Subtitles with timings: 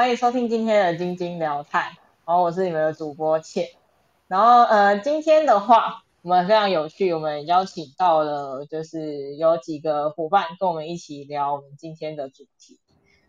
[0.00, 3.68] 欢迎收听今天的晶晶聊泰，然后我是你们的主播倩，
[4.28, 12.80] 然后呃今天的话我们非常有趣，我们邀请到了就是有几个伙伴跟我们一起聊我们今天的主题。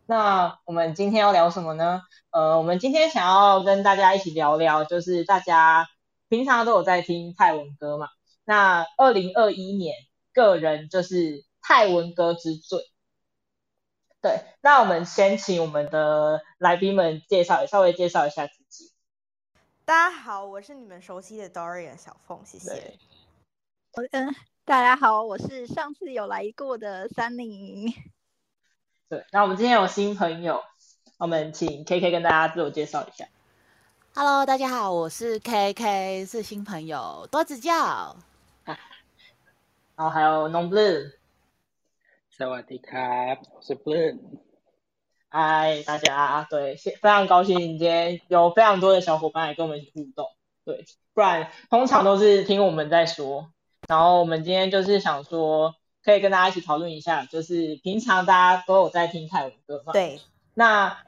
[0.05, 2.03] 那我们今天要聊什么呢？
[2.29, 5.89] 呃，我们今天想要跟大家一起聊聊，就是大家
[6.29, 8.07] 平常都有在听泰文歌嘛？
[8.45, 9.95] 那二零二一年
[10.33, 12.79] 个人就是泰文歌之最。
[14.21, 18.91] 对，那我们先请我们的来宾们介绍，稍微介绍一下自己。
[19.83, 22.99] 大家好，我是你们熟悉的 Dorian 小凤，谢谢。
[24.11, 27.91] 嗯，大家好，我是上次有来过的三宁。
[29.09, 30.61] 对，那我们今天有新朋友，
[31.17, 33.25] 我们请 K K 跟大家自我介绍一下。
[34.13, 38.15] Hello，大家好，我是 K K，是新朋友，多指教。
[38.65, 38.77] 然
[39.95, 41.11] 后还有 Non Blue。
[42.40, 44.18] สวัสดีครับ我是 Blue。
[45.28, 50.26] 嗨，大家，对，非常高兴今天有非常多的小伙伴来跟我们一起互动。
[50.64, 53.50] 对，不然通常都是听我们在说，
[53.88, 55.74] 然后我们今天就是想说。
[56.06, 59.92] 可以跟大家一起讨论一下，就是平常大家都有在听泰文歌嘛？
[59.92, 60.20] 对。
[60.54, 60.98] 那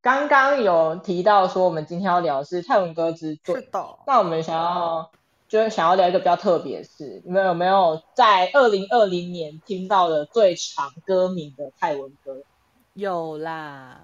[0.00, 3.56] 刚刚有提到说，我们今天要聊的是泰文歌之最。
[3.56, 3.98] 是的。
[4.06, 5.10] 那我们想要
[5.51, 12.41] 就是想要聊一个比较特别的事，你们有没有在二零二零年听到的最长歌名的泰文歌？
[12.93, 13.99] 有啦。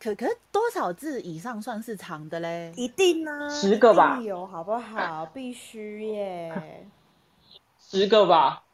[0.00, 2.72] 可可是多少字以上算是长的嘞？
[2.74, 3.48] 一定啊。
[3.48, 4.18] 十个吧。
[4.20, 5.24] 有好不好？
[5.32, 6.88] 必须耶。
[7.78, 8.64] 十个吧。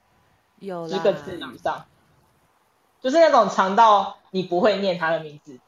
[0.60, 1.84] 有十个字以上，
[3.02, 5.60] 就是那种长到你不会念他的名字。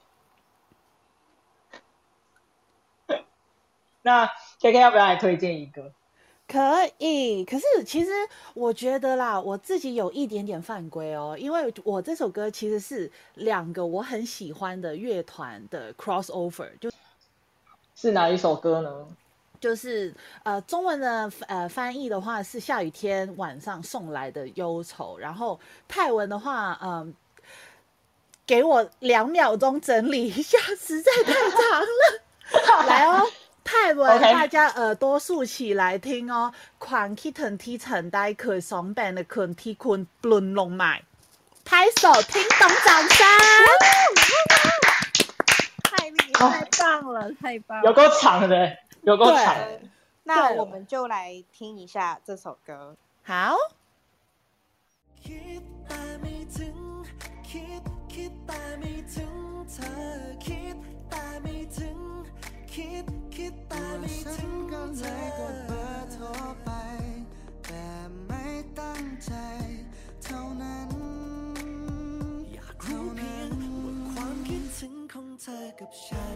[4.01, 4.27] 那
[4.63, 5.93] K K 要不要来推荐一个？
[6.49, 8.11] 可以，可是其实
[8.55, 16.91] 我觉得啦，我自己有一点点犯规哦，因为我这首歌其实是两个我很喜欢的乐团的 crossover，就
[17.97, 19.07] 是哪一首歌呢？
[19.59, 27.13] 就是呃，中文的呃翻译的话是下雨天晚上送来的忧愁，然后泰文的话，嗯，
[28.47, 32.87] 给我两秒钟整理一下，实在太长了。
[32.87, 33.27] 来哦，
[33.67, 36.53] 泰文大家耳朵竖起来听哦。
[36.79, 41.03] 款 kitten 踢成呆可松板的困踢困轮龙买，
[41.65, 43.27] 拍手听懂掌声。
[45.83, 48.77] 太厉害，太棒了，太棒，有够长的。
[49.03, 49.57] 有够长，
[50.23, 52.95] 那我们就来听一下这首歌。
[53.25, 53.57] 好。
[64.99, 66.25] ใธอกดเบอร์โทร
[66.65, 66.71] ไป
[67.65, 67.87] แต่
[68.27, 68.45] ไม่
[68.81, 69.33] ตั้งใจ
[70.25, 70.91] เท่านั้น
[72.53, 73.51] อยากรู้เพียง
[73.85, 76.27] ว่าความคิดถึงของเธอกับฉั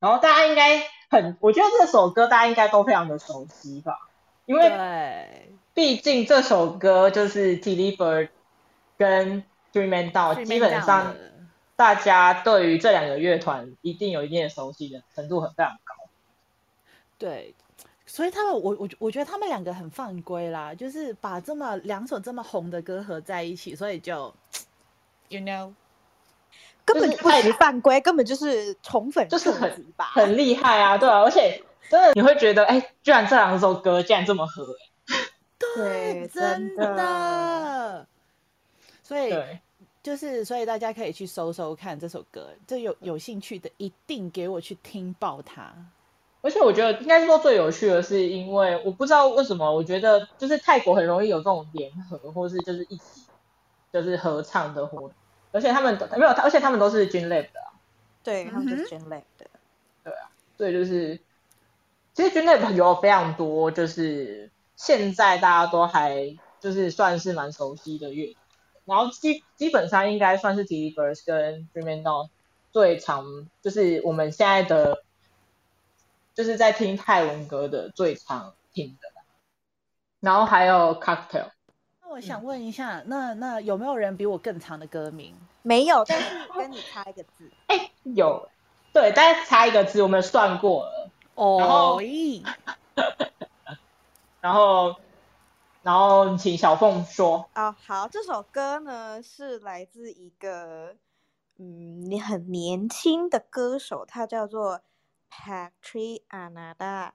[0.00, 4.08] 然后大家应该很，我觉得这首歌大家应该都非常的熟悉吧，
[4.46, 8.28] 因为毕竟这首歌就是 t i l y Bird
[8.96, 11.14] 跟 Three Man Down，基本上
[11.76, 15.94] 大家对于这两个乐团一定有一定的熟悉的程度很非常高。
[17.18, 17.54] 对，
[18.06, 24.34] 所以他们我我我觉得他们两个很犯规啦，就是把这么两首这么红的歌合在一起，所以就
[25.28, 25.74] You know。
[26.92, 34.66] 根本不是犯规，根本就是宠粉，就是很很厉害啊，对啊，而且真的你会觉得，哎，居然这两首歌竟然这么合，
[35.76, 38.06] 对，真的。
[39.02, 39.34] 所以
[40.02, 45.72] 就是，所以大家可以去搜搜看这首歌，就有有兴趣的一定给我去听爆它。
[46.42, 53.26] 而且我觉得应该说最有趣的是，因为我不知道为什么，我觉得就是泰国很容易有这种联合，或是就是一起
[53.92, 55.12] 就是合唱的活动。
[55.52, 57.60] 而且他们没有，而且他们都是军类的，
[58.22, 59.46] 对，他们是军类的，
[60.04, 61.18] 对啊，所以就是，
[62.14, 68.36] 其实军类有非常多，就是现在大家都还就是算是蛮熟悉的乐，
[68.84, 72.30] 然后基基本上应该算是 t v e r s 跟 Dream On
[72.72, 75.02] 最常，就是我们现在的，
[76.34, 79.08] 就是在听泰文歌的最常听的，
[80.20, 81.50] 然后还有 Cocktail。
[82.20, 85.34] 我想问一下，那那有没有人比我更长的歌名？
[85.64, 87.50] 没有，但是跟你差一个字。
[87.66, 88.46] 哎，有，
[88.92, 91.10] 对，但是差一个字，我们算过了。
[91.34, 91.98] 哦。
[94.42, 94.96] 然后，然后
[95.82, 97.48] 然后请小凤说。
[97.54, 100.96] 哦，好，这首歌呢是来自一个
[101.56, 104.82] 嗯，你很年轻的歌手，他叫做
[105.30, 107.12] Patrick Anada，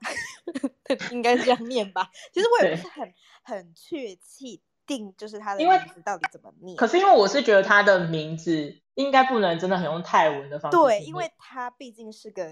[1.12, 2.10] 应该是这样念吧？
[2.32, 3.14] 其实我也不是很
[3.44, 6.76] 很确切定，就是他的名字到底怎么念。
[6.76, 10.78] 可是因为我是觉得他的名字应该不能真的很用泰文的方式。
[10.78, 12.50] 对，因为他毕竟是个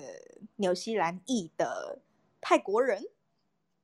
[0.57, 2.01] 纽西兰裔的
[2.41, 3.03] 泰国人。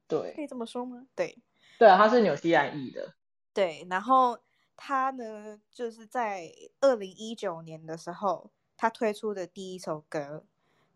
[0.06, 1.06] 对，可以这么说吗？
[1.14, 1.38] 对，
[1.78, 3.14] 对啊，他是纽西兰裔的。
[3.54, 4.36] 对，然后
[4.76, 6.50] 他呢，就是在
[6.80, 10.44] 二零一九年的时候，他推出的第一首歌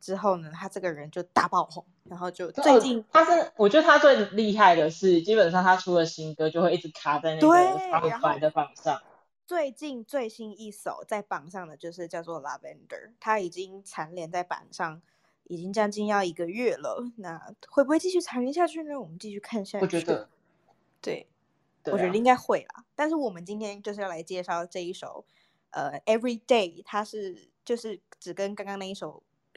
[0.01, 9.03] 之后呢，他这个人就大爆红，然后就最近他是，我觉得他最厉害的是，基本上他出了新歌就会一直卡在那个 Spotify 的榜上。
[9.47, 15.03] 最近最新一首在榜上的就是叫做 Lavender，他已经蝉联在榜上。
[15.47, 18.99] 已经将近要一个月了，那会不会继续蝉联下去呢？
[18.99, 19.85] 我们继续看下去。
[19.85, 20.27] 我觉得，
[21.03, 21.29] 对，
[21.85, 22.87] 我觉得应该会啦。
[22.95, 25.27] 但是我们今天就是要来介绍这一首，
[25.69, 29.23] 呃，Every Day，它是就是只跟刚刚那一首，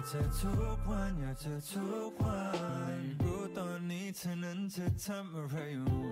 [0.00, 6.02] ากเธอทุกวันอยากเธอทุกวันไม่รู้ตอนนี้เธอนั้นจะทำอะไรอยู่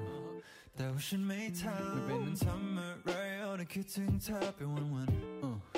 [0.75, 5.78] แต่ว่าฉันไม่ทำไม่เป็นทำอะไรเอาแต่คิดถึงเธอไปวันๆ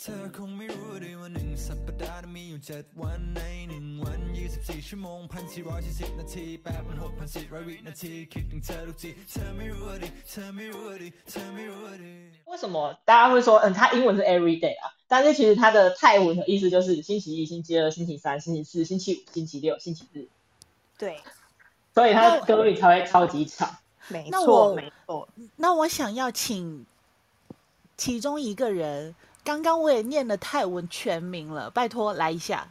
[0.00, 12.12] เธอคงไม่รู้ดีว่าหนึ่งสัปดาห์มีอยู่เจ็ดวันในหนึ่งวันยี่สิบสี่ชั่วโมงพันสี่ร้อยสี่สิบนาทีแปดพันหกพันสี่ร้อยวินาทีคิดถึงเธอทุกทีเธอไม่รู้ดิเธอไม่รู้ดิเธอไม่รู้ดิ
[12.50, 12.76] 为什么
[13.08, 14.84] 大家会说嗯，它英文是 every day 啊？
[15.08, 20.28] 但是其实它的泰文的意思就是星期一、星期二、星期三、星期四、星期五、星期六、星期日。
[20.98, 21.18] 对，
[21.94, 23.76] 所以它的歌里才会超级长。
[24.08, 25.28] 没错，没错。
[25.56, 26.84] 那我想要请
[27.96, 29.14] 其中一个人。
[29.49, 32.67] 刚刚我也念了泰文全名了，拜托来一下。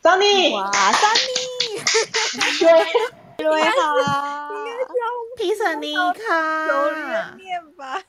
[0.00, 2.70] Sunny，哇，Sunny，对，
[3.38, 4.94] 你好，应该叫
[5.36, 8.00] 皮森尼卡，有人念吧？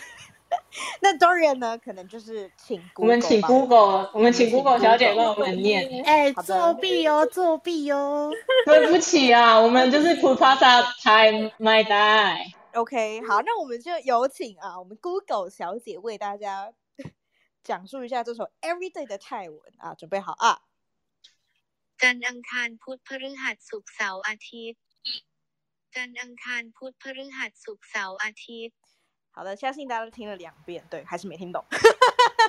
[1.00, 1.78] 那 Dorian 呢？
[1.82, 6.02] 可能就是请我们请 Google，我们请 Google 小姐帮我们念。
[6.04, 8.30] 哎，作弊哦，作弊哦！
[8.66, 12.52] 对不起啊，我们就是 Pupasa Time My Die。
[12.73, 16.73] OK，好，那我们就有请啊，我们 Google 小姐为大家
[17.63, 20.61] 讲述一下这首 Everyday 的泰文啊，准备好啊。
[21.97, 24.81] จันทร์อังคารพุธพฤหัสศุกร์เสาร์อาทิตย์
[25.95, 28.77] จันทร์อังคารพุธพฤหัสศุกร์เสาร์อาทิตย์
[29.31, 31.63] 好的，相信大家都听了两遍，对，还是没听懂。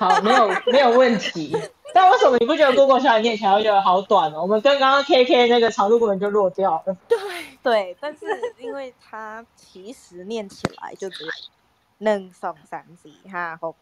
[0.00, 1.56] 好没有没有问题。
[1.92, 4.40] 但为什么你不觉得过过小来念起来会觉得好短呢？
[4.40, 7.18] 我们刚刚 kk 那个长度根本就落掉了对。
[7.62, 8.26] 对但是
[8.58, 11.24] 因为他其实念起来就只
[11.98, 13.76] 能送三十哈号后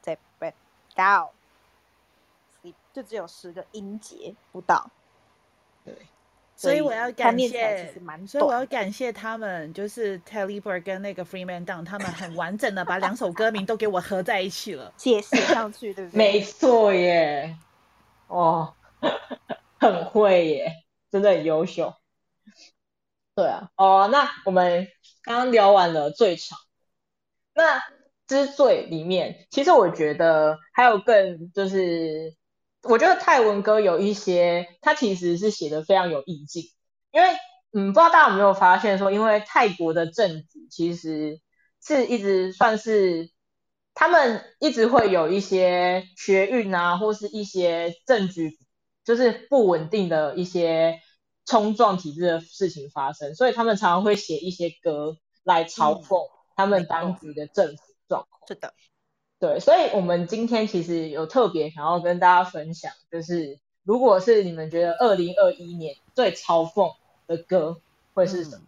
[0.00, 0.46] 再不
[0.94, 1.32] 到
[2.92, 4.88] 就只有十个音节不到。
[5.84, 5.94] 对。
[6.56, 7.92] 所以我要感谢，
[8.26, 16.16] 所以我要感谢他们，就是 Bird 跟那个 Freeman Down，他们很完整的把两首歌名都给我合在一起了， 写写上去，对不对？
[16.16, 17.56] 没错耶，
[18.28, 18.74] 哦，
[19.80, 21.92] 很会耶，真的很优秀。
[23.34, 24.86] 对啊，哦，那我们
[25.22, 26.56] 刚刚聊完了最长，
[27.54, 27.82] 那
[28.26, 32.34] 之最里面，其实我觉得还有更就是。
[32.84, 36.64] 我觉得泰文歌有一些，它其实是写的非常有意境，
[37.12, 37.28] 因为
[37.72, 41.40] 嗯，不知道大家有没有发现说，因为泰国的政治其实
[41.84, 43.30] 是一直算是
[43.94, 48.58] 他们一直会有一些学运啊，或是一些政局
[49.04, 51.00] 就是不稳定的一些
[51.46, 58.40] 冲撞体制的事情发生，所以他们常常会写一些歌来嘲讽他们当局的政府状况。
[58.46, 58.72] 是的。
[59.44, 66.94] 对，所以，我们今天其实有特别想要跟大家分享，就是如果是你们觉得二零二一年最嘲讽
[67.26, 67.78] 的歌
[68.14, 68.62] 会是什么？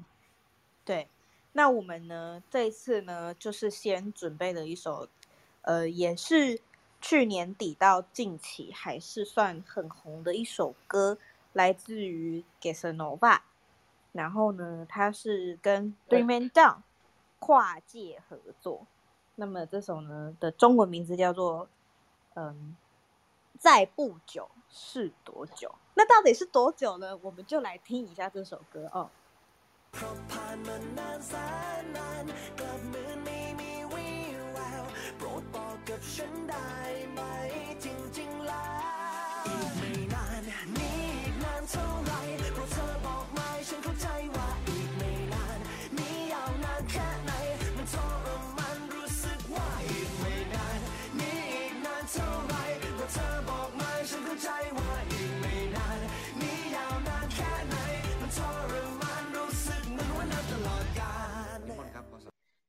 [0.84, 1.08] 对，
[1.54, 5.08] 那我们呢这一次呢，就是先准备了一首，
[5.62, 6.60] 呃，也是
[7.00, 11.16] 去年底到近期还是算很红的一首歌，
[11.54, 13.42] 来自于 g e s n o v a
[14.12, 16.82] 然后呢，它是跟 Three Man Down
[17.38, 18.86] 跨界合作。
[19.36, 21.68] 那么这首呢的中文名字叫做
[22.34, 22.74] 嗯
[23.58, 25.74] 在不久是多久？
[25.94, 27.16] 那到底是多久呢？
[27.22, 29.08] 我们就来听一下这首歌哦。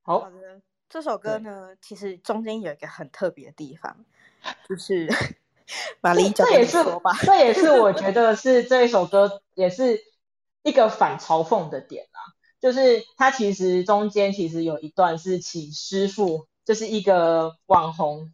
[0.08, 4.06] 好好，的，这首歌呢，其实中间有一个很特别的地方，
[4.70, 5.06] 就 是
[6.00, 7.12] 玛丽这也是吧。
[7.24, 10.00] 这也是我觉得是这一首歌 也是
[10.64, 12.22] 一个反嘲讽的点啦，
[12.62, 18.34] 就是它其实中间其实有一段是请师傅，就是一个网红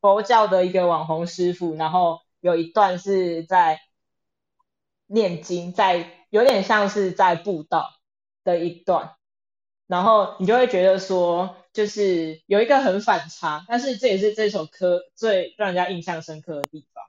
[0.00, 3.78] 佛教的一个网红师傅，然后有一段是在
[5.04, 7.90] 念经，在有点像是在布道
[8.42, 9.16] 的一段，
[9.86, 17.04] 然后你就会觉得说，就是有一个很反差，但是这也是这首歌最让人家印象深刻的地方。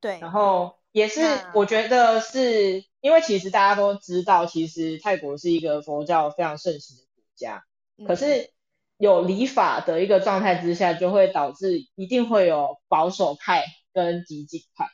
[0.00, 1.20] 对，然后也是
[1.54, 7.64] 我觉得是因为其实大家都知道，其实泰国是一个佛教非常盛行的国家，
[8.06, 8.50] 可嗯是
[8.96, 14.86] 有礼法的一个状态之下，就会导致一定会有保守派跟激进派。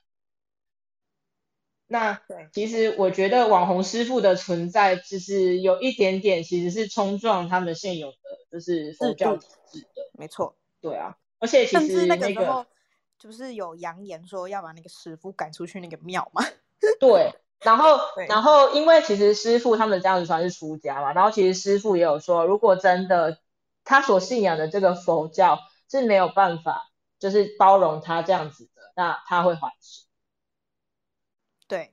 [1.91, 8.17] 那对其实我觉得网红师傅的存在，其实有一点点其实是冲撞他们现有的
[8.53, 12.67] 就是佛教体制的，没错，对啊，而且其甚至实那那个时候
[13.19, 16.45] 就是有扬言说要把那个师傅赶出去那个庙嘛。
[17.01, 23.41] 对，然后 然后因为其实师傅他们这样子算是出家嘛，然后其实师傅也有说，如果真的
[23.83, 25.59] 他所信仰的这个佛教
[25.91, 30.07] 是没有办法就是包容他这样子的，那他会还俗。
[31.67, 31.93] 对，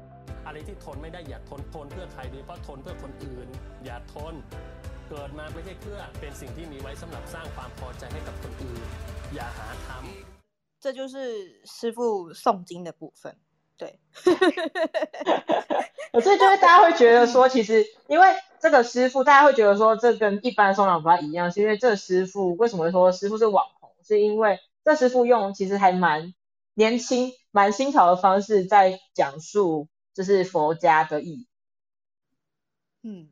[0.46, 3.48] อะไรที่ทนไม่ได้อย่าทน ทนเพื่อใครโดยเฉพาะทนเพื่อคนอื่น
[3.84, 4.34] อย่าทน
[5.08, 8.80] เกิดมาไม่ใช่เพื่อเป็นสิ่งที่มีไว้สำหรับสร้างความพอใจให้กับคนอื่น
[9.34, 11.16] อย่าหาทำ 这就是
[11.64, 13.36] 师傅诵经的部分。
[13.78, 13.98] 对，
[16.22, 23.90] 所以就是大家会觉得说，其实因为这个师傅，大家会觉得说这跟一般松朗不太一样，是因为这个师傅为什么会说师傅是网红？
[24.06, 26.32] 是因为这师傅用其实还蛮
[26.74, 31.47] 年轻、蛮新潮的方式在讲述 就是佛家的意义。
[33.03, 33.29] 嗯，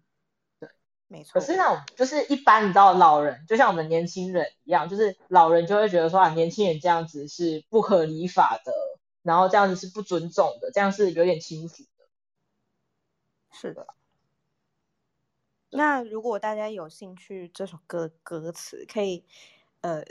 [0.60, 0.70] 对，
[1.08, 1.40] 没错。
[1.40, 8.72] 可是那种就是一般你知道老人，就像我们年轻人一样，就是老人就会觉得说啊，年轻人这样子是不合理法的，
[9.22, 11.90] 然后这样子是不尊重的，这样是有点轻浮的。
[13.52, 13.88] 是的。
[15.72, 19.24] 那如果大家有兴趣这首歌的歌词，可以
[19.82, 20.04] 呃，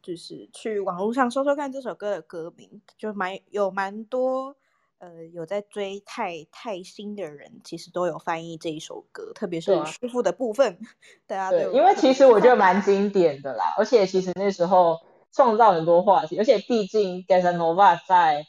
[0.00, 4.56] 就是去网络上搜搜看这首歌的歌名，就蛮有蛮多
[5.02, 10.78] 呃有在追泰泰星的人，其实都有翻译这一首歌，特别是对啊师傅的部分，
[11.26, 12.62] 大家都对，因为其实我觉得。
[12.62, 15.00] 蛮经典的啦，而且其实那时候
[15.32, 18.46] 创造很多话题，而且毕竟 Gasanova 在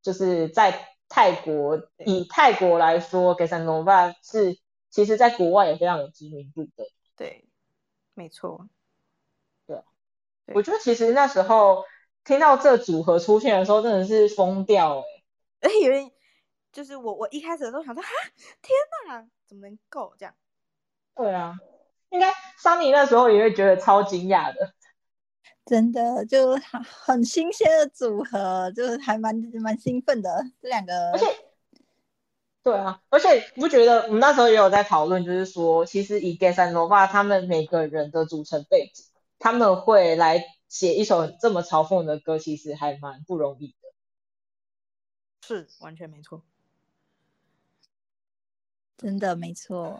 [0.00, 4.56] 就是在泰国，以泰国来说，Gasanova 是
[4.88, 6.84] 其实在国外也非常有知名度的。
[7.16, 7.44] 对，
[8.14, 8.66] 没错，
[9.66, 9.76] 对
[10.54, 11.84] 我觉得其实那时候
[12.24, 15.04] 听到这组合出现的时候，真的是疯掉哎、
[15.68, 16.10] 有点
[16.72, 18.08] 就是我我一开始的时候想说，哈，
[18.62, 18.74] 天
[19.08, 20.34] 哪，怎么能够这样？
[21.14, 21.56] 对啊，
[22.10, 24.72] 应该桑尼那时候也会觉得超惊讶的。
[25.66, 30.44] 真的就很很新鲜的组合，就是还蛮蛮兴奋的。
[30.60, 31.26] 这两个，而且，
[32.62, 39.04] 对啊，而且你不觉得我们那时候也有在讨论，就是说，其实以 g a s a n o v a 他们每个人的组成背景，
[39.38, 43.79] 他们会来写一首这么嘲讽的歌，其实还蛮不容易的。
[45.56, 46.42] 是完全没错。
[48.96, 49.98] 真的没错。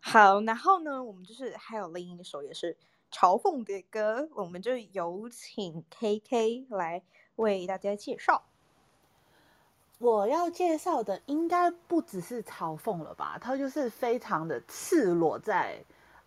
[0.00, 2.76] 好，然后呢，我们就是还有另一首也是
[3.10, 7.02] 嘲讽的歌，我们就有请 KK 来
[7.36, 8.44] 为大家介绍。
[9.98, 15.82] 我要介绍的应该不只是嘲讽了吧，它就是非常的赤裸在，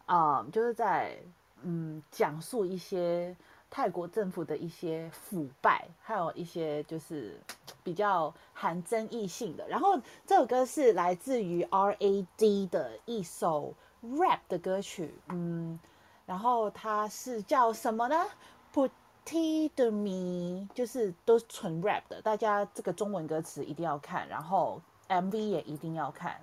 [0.06, 1.22] 啊、就是在
[1.62, 3.36] 嗯讲述一些
[3.76, 7.38] 泰国政府的一些腐败，还有一些就是
[7.84, 9.68] 比较含争议性的。
[9.68, 15.78] 然后这首歌是来自于 R.A.D 的一首 rap 的歌曲，嗯，
[16.26, 18.26] 然后它是叫什么呢
[18.74, 26.40] ？Putty 的迷，就是都是纯 rap 的，大家这个中文歌词一定要看，然后 MV 也一定要看。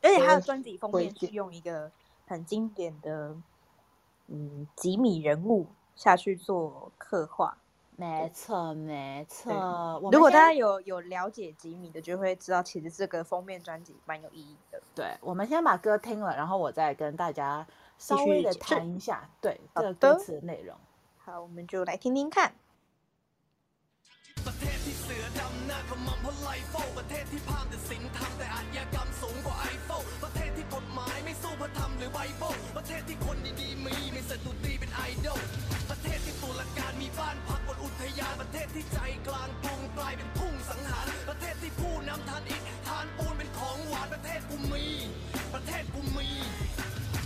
[0.00, 1.92] 而且他的我专辑封面是用一个
[2.26, 3.36] 很经典的
[4.27, 7.55] 嗯吉米人物下去做刻画，
[7.95, 9.53] 没错没错。
[10.01, 14.81] 我们如果大先家有有了解吉米的，就会知道其实这个封面专辑蛮有意义的。
[14.95, 17.65] 对，我们先把歌听了，然后我再跟大家
[17.97, 20.75] 稍微的继续解释谈一下对好这个歌的词的内容。
[21.17, 22.53] 好，我们就来听听看。
[24.45, 29.06] ประเทศที่เสือดำหน้าขมำเพราะไลโฟประเทศที่พามแต่สินทำแต่อาชญากรรม
[31.98, 35.42] หรือไบเบิลประเทศที่คนดีๆมีไม่ศัตรูตีเป็นไอดอล
[35.90, 44.86] ประเทศที่ตุลาการมีบ้านพักบนอุทยานประเทศที่ใจกลางกรุงกลายเป็นทุ่งสังหารประเทศที่ผู้นำทานอิฐทานปูนเป็นของหวานประเทศกูมี
[45.54, 46.28] ประเทศกูมี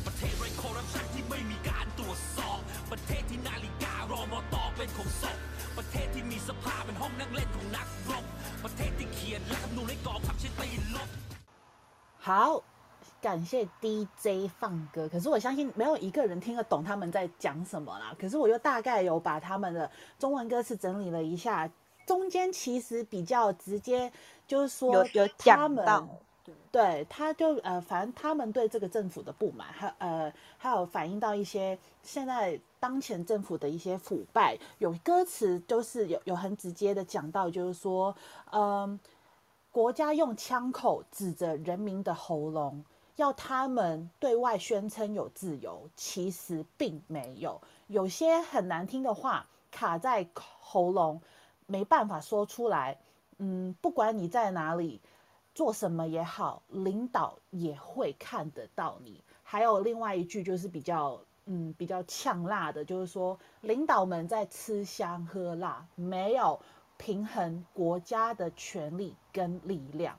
[0.06, 2.60] ประเทศไร้คอร์รัปชันที่ไม่มีการตรวจสอบ
[2.90, 5.38] ประเทศที่นาฬิการอมตอเป็นของศพ
[5.76, 8.24] ประเทศที่มีสภาเป็นห้องนั่งเล่นของนักรบ
[8.64, 11.10] ประเทศที่เขียนรัฐธรรมนูญให้กองทัพใช้ตีนลบ
[12.28, 12.62] 好，
[13.22, 15.08] 感谢 DJ 放歌。
[15.08, 18.14] 可是我相信没有一个人听得懂他们在讲什么啦。
[18.18, 21.70] 可是我又大概有把他们的中文歌词整理了一下，
[22.04, 24.12] 中间其实比较直接，
[24.46, 26.08] 就是说有有他讲们到，
[26.44, 38.12] 对对，他就呃，反正他们对这个政府的不满，还呃，还有反映到一些现在当前政府的一些腐败，有歌词都是有有很直接的讲到，就是说，
[38.50, 38.98] 嗯，
[39.70, 42.84] 国家用枪口指着人民的喉咙，
[43.16, 51.20] 要他们对外宣称有自由，其实并没有，有些很难听的话卡在喉咙，
[51.66, 52.98] 没办法说出来。
[53.38, 55.00] 嗯，不管你在哪里，
[55.54, 59.22] 做什么也好，领导也会看得到你。
[59.42, 66.58] 还有另外一句就是比较嗯比较呛辣的，就是说领导们在吃香喝辣，没有
[66.96, 70.16] 平衡国家的权力跟力量。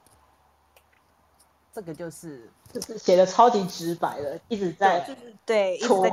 [1.73, 6.09] 这个就是就是写的超级直白的，一直在就是对，一直在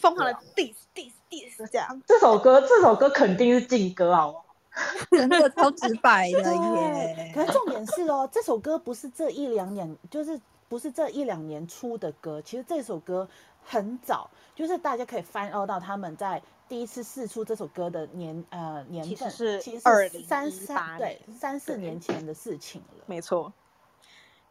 [0.00, 2.02] 疯狂的对 diss diss diss 这样。
[2.06, 4.44] 这首歌，这首歌肯定是劲歌，好不好？
[5.10, 7.32] 真的超直白的对，耶。
[7.34, 10.38] 可是重点是哦，这首歌不是这一两年，就是
[10.68, 12.42] 不是这一两年出的歌。
[12.42, 13.26] 其实这首歌
[13.64, 23.04] 很早，就是大家可以翻哦到他们在第一次试出这首歌的年呃年份，其实是其实2018三三对三四年前的事情了。
[23.06, 23.50] 没错，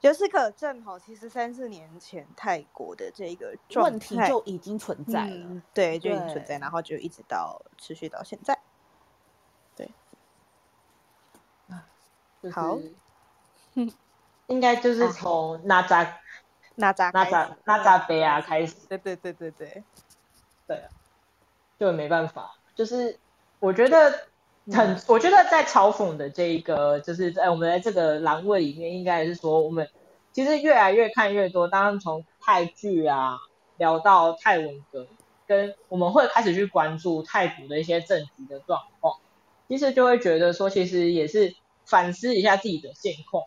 [0.05, 5.47] 由此可证哈，其实三四年前泰国的这个状问题态就已经存在了。
[5.49, 8.59] 嗯对，就已经存在，然后就一直到持续到现在。
[12.41, 12.77] 就是好，
[14.45, 16.19] 应该就是从那扎
[16.75, 19.83] 那扎那扎开始那扎贝啊开始，对对对对对，
[20.67, 20.89] 对啊，
[21.79, 23.17] 就没办法，就是
[23.57, 24.27] 我觉得
[24.71, 29.87] 很，我觉得在嘲讽的这一个，就是在我们在这个栏位里面，应该是说我们
[30.31, 33.37] 其实越来越看越多，当然从泰剧啊
[33.77, 35.07] 聊到泰文歌，
[35.47, 39.19] 跟我们会开始去关注泰国的一些政局的状况，
[39.67, 43.43] 其实就会觉得说，其实也是反思一下自己的现况。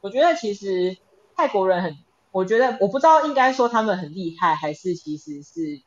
[0.00, 0.96] 我觉得其实
[1.36, 1.98] 泰国人很，
[2.30, 5.82] 我觉得我不知道应该说他们很厉害，还是其实是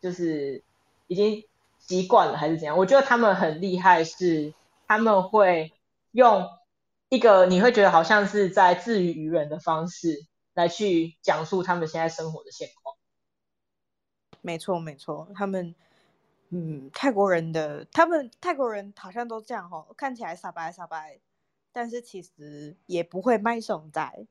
[0.00, 0.62] 就是
[1.06, 1.44] 已经
[1.88, 2.76] 习惯了，还是怎样？
[2.76, 4.54] 我觉得他们很厉害，是
[4.86, 5.72] 他们会
[6.12, 6.48] 用
[7.08, 12.94] 一个你会觉得好像是在自娱于人的方式来去讲述他们现在生活的现况。
[14.42, 15.74] 没错没错，他们
[16.50, 21.18] 嗯，泰国人的他们泰国人好像都这样哈，看起来傻白傻白，
[21.72, 24.26] 但是其实也不会卖手在。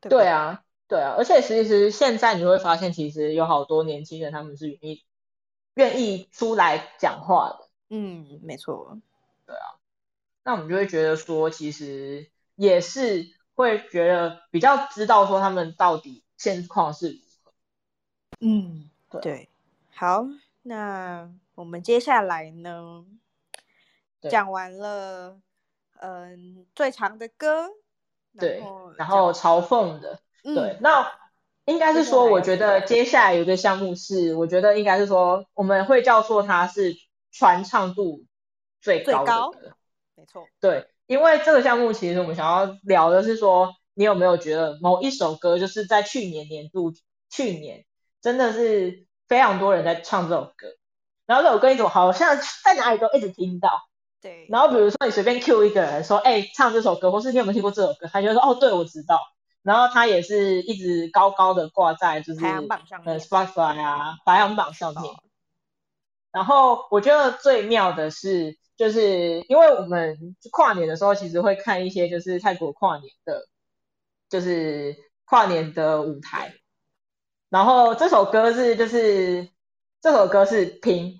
[0.00, 5.04] 对啊，对啊，而且其实现在你会发现，其实有好多年轻人他们是愿意
[5.74, 7.68] 愿意出来讲话的。
[7.88, 8.98] 嗯，没错，
[9.46, 9.78] 对啊
[10.42, 17.52] 那我们就会觉得说，其实也是会觉得比较知道说他们到底现况是如何。
[18.40, 19.20] 嗯，对。
[19.20, 19.48] 对，
[19.94, 20.26] 好，
[20.62, 23.04] 那我们接下来呢，
[24.20, 24.30] 对。
[24.30, 25.38] 讲完了，
[26.00, 27.68] 嗯，最长的歌，
[28.38, 28.62] 对，
[28.96, 30.54] 然后讲嘲讽的，嗯。
[30.54, 31.12] 对，那
[31.70, 36.96] 应该是说，我觉得接下来有一个项目是，我觉得应该是说，我们会叫做它是
[37.30, 38.24] 传唱度
[38.82, 39.72] 最高最高的歌。
[40.16, 46.92] 没错，对，因为这个项目其实我们想要聊的是说，你有没有觉得某一首歌就是在去年年度，
[47.30, 47.84] 去年
[48.20, 50.68] 真的是非常多人在唱这首歌，
[51.26, 53.70] 然后这首歌一种好像在哪里都一直听到，
[54.20, 59.18] 对，然后比如说你随便 Q 一个人说，哎、唱这首歌，或是你有没有听过这首歌，他就会说，哦，对，我知道。
[59.62, 65.18] 然后他也是一直高高的挂在就是排行榜上呃面 Spotify 啊排行榜上面哦。
[66.32, 70.16] 然后我觉得最妙的是，就是因为我们
[70.50, 73.48] 跨年的时候，其实会看一些就是泰国跨年的，
[74.28, 76.54] 就是跨年的舞台。
[77.48, 79.48] 然后这首歌是就是
[80.00, 81.18] 这首歌是拼，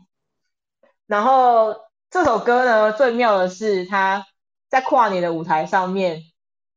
[1.07, 1.75] 然后
[2.09, 4.27] 这首歌呢，最妙的是他
[4.69, 6.23] 在跨年的舞台上面，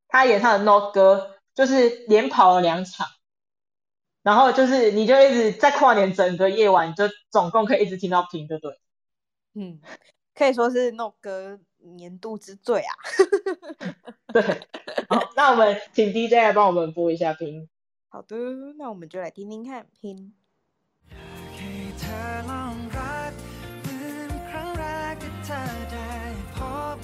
[0.08, 3.07] 他演唱的《No 歌》就是连跑了两场，
[4.23, 8.79] 然后就是你就一直在跨年整个夜晚，就总共可以一直听到平，对不对？
[9.55, 9.81] 嗯，
[10.35, 12.95] 可以说是那首歌年度之最啊。
[14.33, 14.43] 对，
[15.09, 17.69] 好，那我们请 DJ 来帮我们播一下平。
[18.09, 18.37] 好的，
[18.79, 20.35] 那我们就来听听看拼。
[21.55, 23.33] ให้เธอลองรัก
[23.83, 25.62] เหมือนครั้งแรกที่เธอ
[25.93, 26.12] ได้
[26.57, 26.59] พ
[26.95, 26.97] บ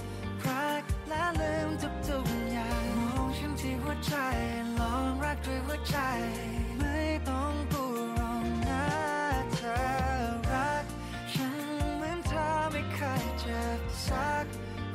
[0.46, 1.68] รักและลืม
[2.08, 2.47] ทุกๆ
[3.58, 4.14] ที่หัวใจ
[4.80, 5.96] ลองรักด้วยหัวใจ
[6.78, 8.84] ไม่ต้องกลัวหรอกนะ
[9.54, 9.76] เธอ
[10.52, 10.84] รัก
[11.32, 11.56] ฉัน
[11.96, 14.44] เหมือนเธอไม่เคยเจ็บสัก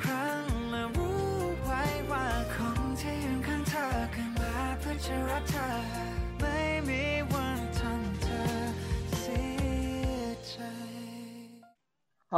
[0.01, 1.21] ครั้งและรู้
[1.63, 5.67] ไว้ว่าคนที่ยืนข้างเธอเกิดมาเพื่อจะรักเธอ
[6.39, 8.43] ไม่มีวันทำเธอ
[9.19, 9.43] เสี
[10.19, 10.53] ยใจ
[12.31, 12.35] 好，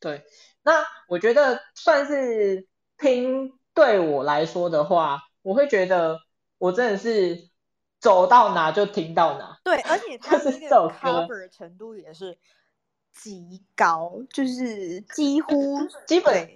[0.00, 0.06] 对，
[0.64, 0.68] 那
[1.06, 1.38] 我觉得
[1.74, 2.66] 算是
[2.98, 6.19] 拼对我来说的话， 我会觉得
[6.57, 7.49] 我真的是
[7.99, 9.59] 走到哪就听到哪。
[9.63, 12.37] 对，而且它就是这首 cover 程度也是
[13.13, 15.53] 极高，就是几乎
[16.07, 16.49] 基本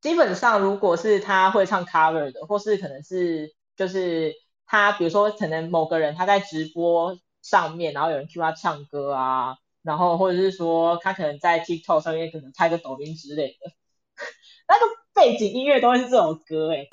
[0.00, 4.34] 基本上，如果是他会唱 cover 的，或是可能是就是
[4.66, 13.70] 他，比如说可能某个人他在直播上面，然后有人 cue 他唱歌啊，然后或者是说他可能在 TikTok 上面可能拍个抖音之类的，
[14.68, 14.80] 那个
[15.14, 16.88] 背景音乐都会是这首歌诶、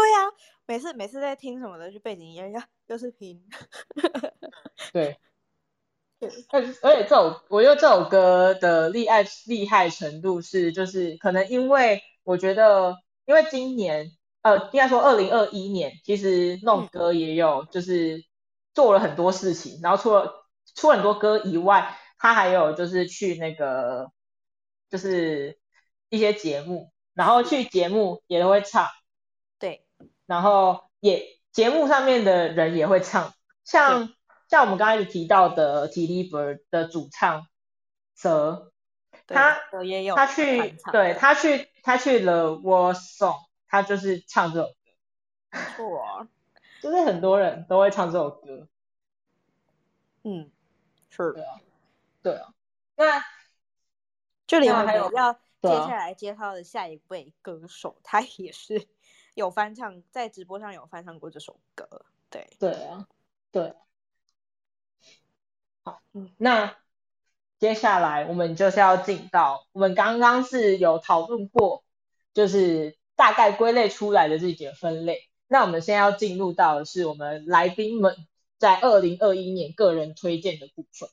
[0.72, 3.44] 每次每次在听什么的，就背景音乐呀，又是拼，
[4.94, 5.20] 对，
[6.48, 14.12] 而而且这首，我觉得这首歌的厉害厉害程度是，就是可能因为我觉得，因为今年，
[14.44, 18.24] 呃，应该说二零二一年，其实弄歌也有就是
[18.74, 24.10] 做了很多事情，然后除了出很多歌以外，他还有就是去那个
[24.90, 25.60] 就是
[26.08, 29.01] 一些节目，然后去节目也都会唱，对，
[30.32, 33.34] 然后也节目上面的人也会唱，
[33.65, 34.13] 像
[34.48, 37.48] 像我们刚开始提到的 t l i b e r 的主唱
[38.15, 38.72] 蛇，
[39.28, 44.74] 他我也有他去对他去他去了 War Song，他就是唱这首歌，
[45.52, 46.28] 没错，
[46.82, 48.70] 就是很多人都会唱这首歌，
[50.24, 50.50] 嗯，
[51.10, 51.60] 是对啊，
[52.24, 52.54] 对啊，
[52.96, 53.22] 那
[54.48, 58.88] 这里我那还有们要接下来介绍的下一位歌手，他也是
[59.42, 62.06] 有翻唱，在直播上有翻唱过这首歌。
[62.30, 63.08] 对，对啊，
[63.52, 63.74] 对，
[65.84, 66.78] 好嗯，那
[67.58, 71.84] 接下来我们就是要进到我们刚刚是有讨论过，
[72.34, 75.28] 就是大概归类出来的这几个分类。
[75.48, 78.16] 那我们现在要进入到的是我们来宾们
[78.58, 81.10] 在二零二一年个人推荐的部分，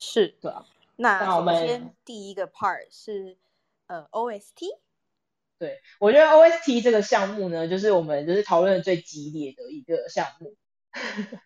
[0.00, 0.28] 是。
[0.42, 3.38] 对啊，那那我们先第一个 part 是
[3.86, 4.66] 呃 OST，
[5.60, 10.56] 对我觉得 OST 这个项目呢，就是我们就是讨论最激烈的一个项目。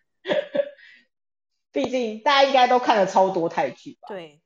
[1.73, 4.07] 毕竟大家应该都看了超多泰剧吧？
[4.07, 4.39] 对，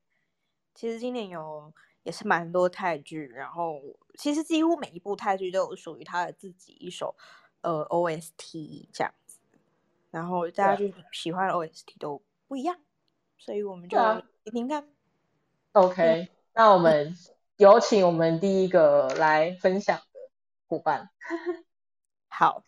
[0.74, 3.80] 其实今年有也是蛮多泰剧，然后
[4.18, 7.14] 其实几乎每一部泰剧都有属于他的自己一首
[7.60, 9.38] 呃 OST 这样子，
[10.10, 12.76] 然后大家就喜欢的 OST 都不一样，
[13.38, 14.88] 所以我们就对啊听听看。
[15.70, 17.16] OK，那我们
[17.60, 20.30] 有请我们第一个来分享的
[20.66, 21.10] 伙伴。
[22.26, 22.64] 好，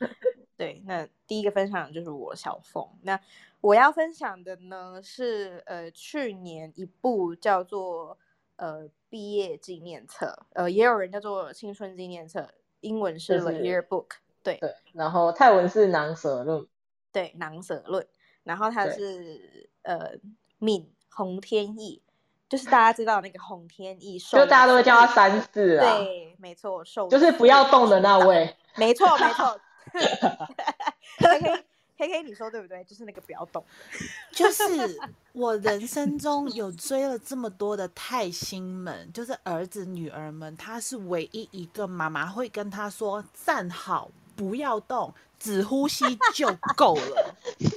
[0.56, 2.88] 对，那第一个分享的就是我小凤。
[3.02, 3.20] 那
[3.60, 8.16] 我要分享的呢是呃去年一部叫做
[8.56, 12.48] 呃毕业纪念册，呃也有人叫做青春纪念册，
[12.80, 14.06] 英文是就 The 是 Yearbook，
[14.42, 16.66] 对对，然后泰文是囊舍论，
[17.12, 18.06] 对，囊舍论。
[18.42, 20.12] 然后它是呃
[20.60, 22.00] 闵洪天意，
[22.54, 28.56] 就是大家知道那个洪天意受就大家都会叫他三三四啊，对，没错，瘦就是不要动的那位。
[28.76, 29.60] 没错，没错。
[31.18, 31.64] K K
[31.98, 32.84] K K，你说对不对？
[32.84, 33.64] 就是那个不要动。
[34.30, 34.64] 就是
[35.32, 47.34] 我人生中有追了这么多的泰星们，就是儿子女儿们，他是唯一一个妈妈会跟他说站好，不要动，只呼吸就够了。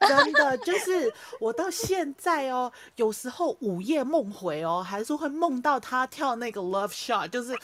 [0.00, 7.52] 真的就是我到现在哦，有时候午夜梦回哦，还是会梦到他跳那个 love shot，就是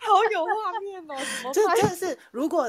[0.00, 1.52] 好有画面哦！
[1.52, 2.68] 就真的是，如果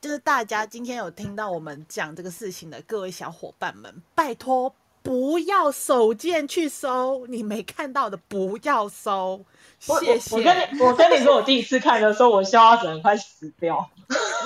[0.00, 9.44] 就是大家今天有听到我们讲这个事情的各位小伙伴们，拜托不要手贱去搜，你没看到的不要搜，
[9.78, 10.36] 谢谢。
[10.36, 13.88] 我我跟你我跟你说，我第一次看的时候，我笑到整个快死掉。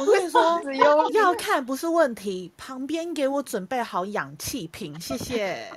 [0.00, 0.62] 我跟你说，
[1.12, 5.70] 要看不是问题，旁边给我准备好氧气瓶，谢谢。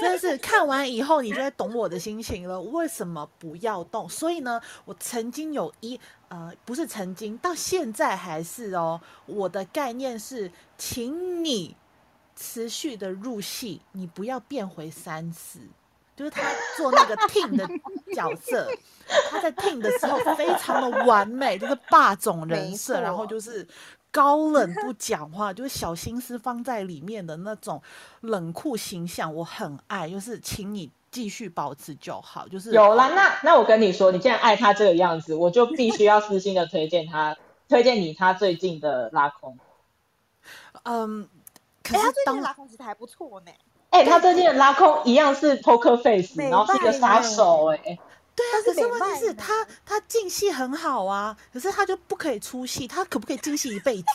[0.00, 2.60] 真是看完以后，你就会懂我的心情了。
[2.60, 4.08] 为什么不要动？
[4.08, 5.98] 所以呢，我曾经有一
[6.28, 9.00] 呃，不是曾经，到现在还是哦。
[9.26, 11.76] 我的概念是，请你
[12.36, 15.60] 持续的入戏，你不要变回三四。
[16.14, 16.42] 就是他
[16.76, 17.66] 做那个 Ting 的
[18.14, 18.68] 角色，
[19.30, 23.66] 他在 Ting 的时候非常的完美，就是霸总人设，然后就是
[24.10, 27.82] 高冷不讲话，就是小心思放在里面的那种
[28.20, 30.08] 冷酷形象，我很爱。
[30.08, 37.36] 就是请你继续保持就好，就是有啦，那那我跟你说，你既然爱他这个样子，我就必须要私心的推荐他，
[37.70, 39.58] 推荐你他最近的拉空。
[40.84, 41.30] 嗯，可
[41.92, 43.52] 哎，是他最近的拉空其实还不错呢。
[43.90, 47.76] 哎、他最近的拉空一样是 poker face，然后是一个杀呢手、哎，
[48.34, 54.06] 对啊，但是可是问题是他他进戏很好啊，可是他就不可以出戏，他可不可以进戏一辈子？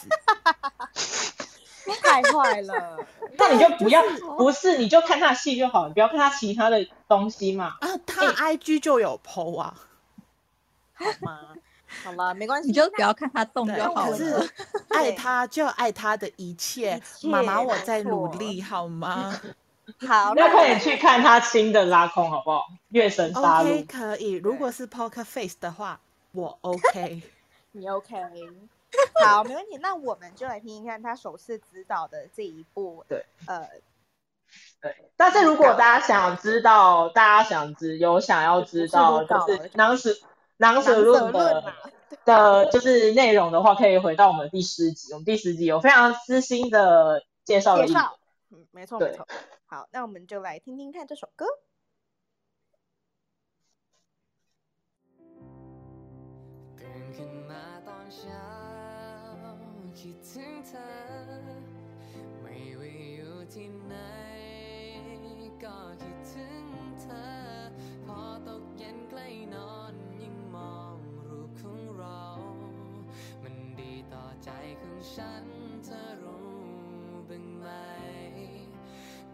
[2.01, 2.97] 太坏了，
[3.37, 4.03] 那你就不要，
[4.37, 7.77] 不是你就看他戏就好，你不要看他其他的东西嘛。
[7.79, 9.73] 啊，他 IG 就有 PO 啊，
[10.95, 11.39] 好吗？
[12.03, 14.45] 好了，没关系，你就不要看他动对就好可是了。
[14.89, 19.33] 爱他就爱他的一切，一妈妈我在努力，好吗
[20.05, 22.65] 好，那那快点去看他新的拉空好不好？
[22.89, 24.33] 月神杀？OK，可以。
[24.33, 25.99] 如果是 Poker Face 的话，
[26.33, 27.21] 我 OK。
[27.71, 28.15] 你 OK？
[29.23, 29.77] 好，没问题。
[29.77, 33.67] 那我们就来听一看他首次指导的这一部，对，呃，
[34.81, 40.09] 对，但是如果大家想知道，大家想知有想要知道，就是囊蛇
[40.58, 41.74] 囊囊蛇论的论啊
[42.24, 45.12] 的，就是内容的话，可以回到我们第十集。
[45.12, 48.18] 我们第十集有非常私心的介绍了一介绍，
[48.50, 49.26] 嗯，没错对没错。
[49.66, 51.46] 好，那我们就来听听看这首歌。
[56.78, 58.46] ตื่นขึ้นมาตอนเช้า
[59.98, 61.25] คิดถึงเธอ
[74.49, 75.45] ใจของฉัน
[75.85, 76.49] เธอรู้
[77.29, 77.67] บ้างไหม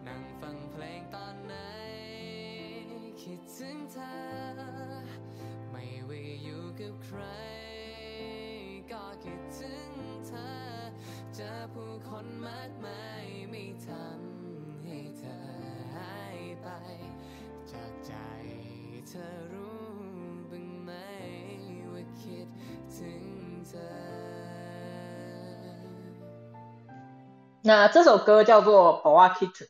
[0.06, 1.54] นั่งฟังเพลงตอนไหน
[3.22, 4.16] คิดถึงเธอ
[5.70, 7.22] ไม่ว่าอยู่กับใคร
[8.92, 9.90] ก็คิดถึง
[10.26, 10.52] เธอ
[11.34, 15.38] เจอผู้คนมากมายไม่ทำให้เธอ
[15.96, 16.68] หายไป
[17.72, 18.14] จากใจ
[19.08, 19.86] เธอรู้
[20.50, 20.90] บ้างไหม
[21.92, 22.48] ว่าคิด
[22.96, 23.24] ถึง
[23.70, 24.13] เธอ
[27.66, 29.66] 那这首歌叫做《b o a Kitten》，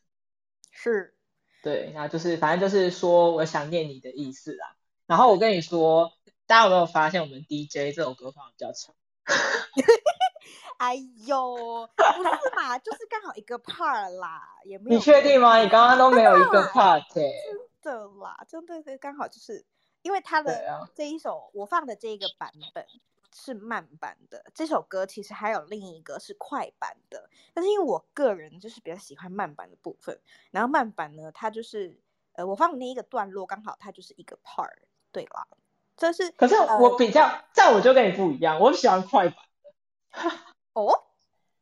[0.73, 1.15] 是，
[1.63, 4.75] 对，那就是反正就是说我想念你的意思啦。
[5.07, 6.13] 然后我跟你说，
[6.49, 8.97] 大家有没有发现我们 DJ 这首歌放的比较长？
[10.79, 11.55] 哎呦，
[11.97, 15.61] 不是嘛，就是刚好一个 part 啦，也没有你确定吗？
[15.61, 17.33] 你刚刚都没有一个 part 欸
[17.81, 19.65] 真的啦，真的是，刚好就是
[20.03, 22.85] 因为他的这一首、我放的这一个版本
[23.35, 30.21] 是慢版的，这首歌其实还有另一个是快版的，但是因为我个人就是比较喜欢慢版的部分，
[30.53, 31.99] 然后慢版呢，它就是
[32.35, 34.71] 呃我放的那一个段落刚好它就是一个 part，
[35.11, 35.49] 对啦，
[35.97, 39.37] 这是可是呃我比较，这样我就跟你不一样，我喜欢快版
[40.13, 40.31] 的。
[40.75, 41.05] 哦，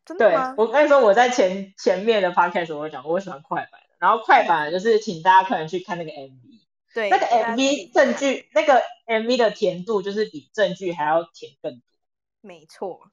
[0.04, 0.54] 真的对吗？
[0.58, 3.86] 我跟你说，我在前前面的 podcast 我有讲过，我喜欢快版的。
[3.98, 6.51] 然后快版就是请大家可能去看那个 MV，
[6.94, 11.82] 对，那个 MV 证据，那个 MV 的甜度就是比证据还要甜更多。
[12.40, 13.10] 没错，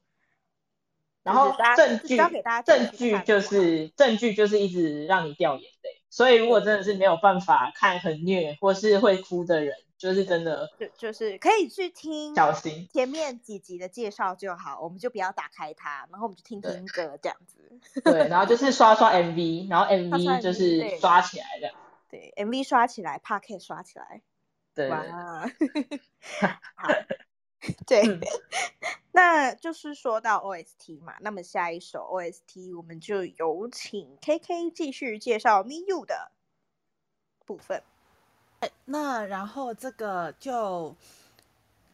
[1.24, 2.18] 然后证据
[2.66, 12.90] 证据就是证据就是一直让你掉眼泪，所以如果真的是没有办法看很虐或是会哭的人，就是真的就就是可以去听小心。
[12.92, 17.80] 前面几集的介绍就好，我们就不要打开它，然后我们就听听歌这样子。
[18.04, 21.72] 对，然后就是刷刷 MV，然后 MV 就是对刷起来的。
[22.10, 24.22] 对，MV 刷起来 p o c k e t 刷起来，
[24.74, 25.48] 对，哇，
[26.76, 26.90] 好，
[27.86, 28.20] 对，嗯
[29.12, 36.32] 那就是说到 OST 嘛，那么下一首 OST 我们就有请 KK 继续介绍 Miu 的
[37.46, 37.84] 部分。
[38.86, 40.96] 那然后这个就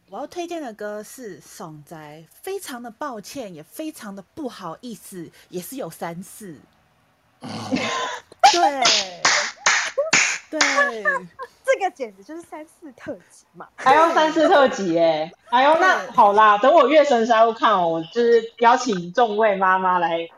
[0.08, 6.60] 我要推荐的歌是爽仔，非常的抱歉，也非常的不好意思，也是有三次。
[7.40, 8.82] 对，
[10.58, 11.02] 对，
[11.64, 13.68] 这个简直就是三四特辑嘛！
[13.76, 20.28] 还要三四特辑哎，哎呦，那好啦，等我月神杀入看哦，我就是邀请众位妈妈来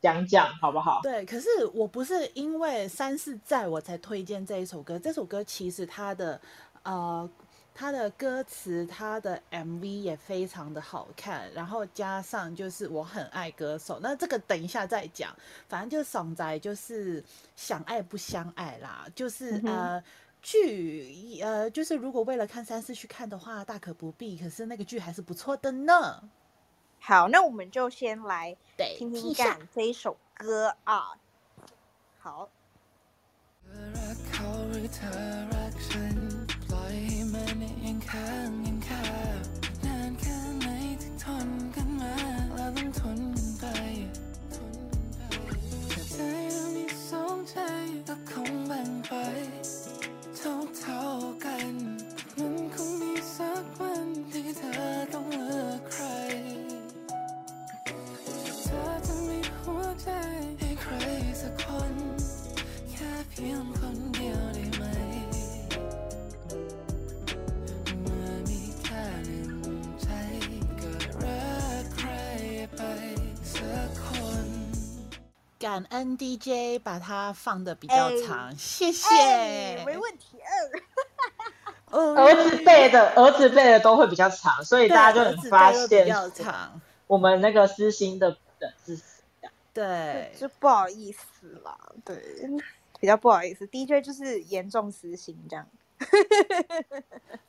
[0.00, 1.00] 讲讲，好不好？
[1.02, 6.40] 对，可是我不是因为三四在我才推荐这一首歌，这首歌其实它的
[6.82, 7.28] 呃
[7.78, 15.32] 它的歌词、他的 MV 也非常的好看，然后加上就是我很爱歌手，那这个等一下再讲。
[15.68, 17.22] 反正就是爽仔就是
[17.54, 20.04] 想爱不相爱啦，就是、嗯呃。
[20.40, 24.38] 剧呃，就是如果为了看三四去看的话，大可不必。
[24.38, 26.22] 可是那个剧还是不错的呢。
[27.00, 31.10] 好，那我们就先来对，听听看这一首歌啊。
[32.20, 32.48] 好，
[37.58, 39.04] ให้มันยังค้างยังคา
[39.84, 40.68] นานแค่ไหน
[41.02, 42.14] ที่ทนกันมา
[42.54, 43.64] แล้วต้องทนกันไป
[46.12, 46.18] ใจ
[46.52, 47.56] เรามีสองใจ
[48.08, 49.12] ก็คงแบ่งไป
[50.36, 51.02] เท่าเท่า
[51.44, 51.74] กัน
[52.38, 54.80] มันคงมีสักวันที่เธอ
[55.12, 56.04] ต้องเลือกใคร
[58.64, 60.10] เธอจะมีหัวใจ
[60.58, 60.94] ให้ใคร
[61.40, 61.94] สักคน
[62.90, 64.17] แค่เพียงคน
[75.58, 79.06] 感恩 DJ 把它放的比较哎长，谢谢。
[79.08, 80.38] 哎，没问题。
[80.40, 80.80] 二，
[81.98, 89.02] 哦儿子背的儿子背的都会比较长，所以大家就能发现比较长，我们那个私心的人是谁。
[89.74, 92.16] 对，就不好意思啦，对，
[93.00, 93.66] 比较不好意思。
[93.66, 95.66] DJ 就是严重私心这样。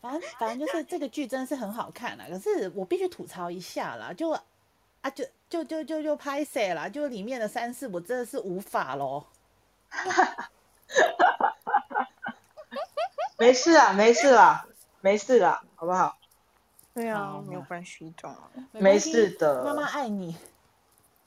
[0.01, 4.31] 反正反正就是这个剧真的是很好看啦，可是我必须吐槽一下啦，就
[5.01, 9.25] 啊就就就就就拍谁啦，就里面的三四我真的是无法咯。
[13.39, 14.65] 没事啊，没事啦，
[15.01, 16.17] 没事啦，好不好？
[16.93, 18.35] 对啊，没有嘛关系的。
[18.73, 20.35] 没事的妈妈爱你。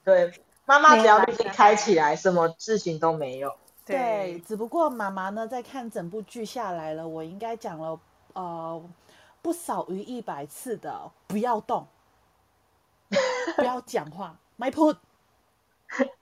[0.04, 0.30] 对，
[0.66, 3.56] 妈妈只要滤镜开起来，什么事情都没有。
[3.86, 7.98] 对，只不过妈妈呢，在看整部剧下来了，我应该讲了
[8.34, 8.82] 呃
[9.40, 11.86] 不少于一百次的不要动，
[13.56, 14.96] 不要讲话，my put。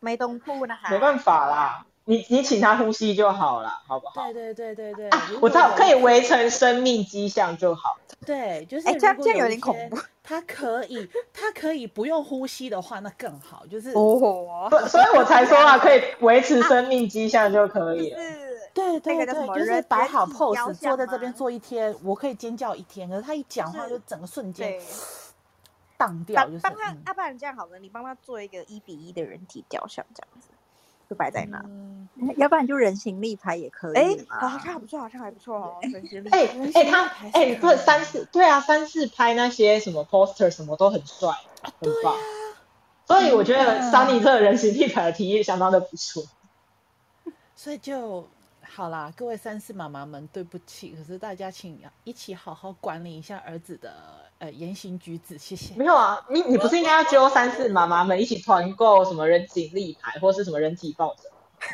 [0.00, 4.32] 没东铺呢，没办法啦，你你请他呼吸就好了，好不好？
[4.32, 7.96] 对对对对对，啊，我知道可以围成生命迹象就好。
[8.24, 9.98] 对，就是哎这样这样有点恐怖。
[10.22, 13.66] 他可以，他可以不用呼吸的话，那更好。
[13.66, 18.18] 就是、哦，所所以我才说啊，可以维持生命迹象就可以了。
[18.20, 18.45] 是
[18.76, 23.08] 对对对，就是人摆好 pose，坐像在这边吗坐一天，我可以尖叫一天。
[23.08, 24.84] 可是他一讲话，就整个瞬间对，
[25.96, 30.48] 荡掉，就是帮帮他，嗯要不然这样好了，你帮他做一个一比一的人体雕像，这样子
[31.08, 31.58] 就摆在那。
[31.66, 34.48] 嗯要不然就人形立牌也可以哎，嘛。
[34.48, 41.30] 好像还不错，好像还不错哦，人形立哎牌哎，他哎，可以不三四对啊，三四拍那些什么 poster 什么都很帅，
[41.62, 42.14] 很棒。
[43.06, 46.24] 所以我觉得嗯桑尼特人形立牌的提议相当的不错。
[47.54, 48.28] 所以就
[48.68, 53.92] 好啦，各位三四妈妈们，对不起，可是大家请一起好好管理一下儿子的
[54.38, 55.74] 呃言行举止，谢谢。
[55.74, 61.24] 没有啊，你你不是应该要揪三四妈妈们一起团购什么人形立牌或是什么人体抱枕？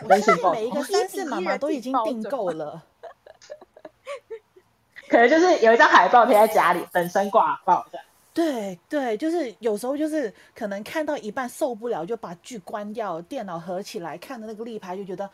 [0.04, 2.82] 我人形抱枕现在每一个三四妈妈都已经订购了，
[5.08, 8.06] 可能就是有一张海报贴在家里，本身挂报这样。
[8.34, 15.28] 对对，就是有时候就是可能看到一半受不了，就把剧关掉，电脑合起来看的那个立牌，就觉得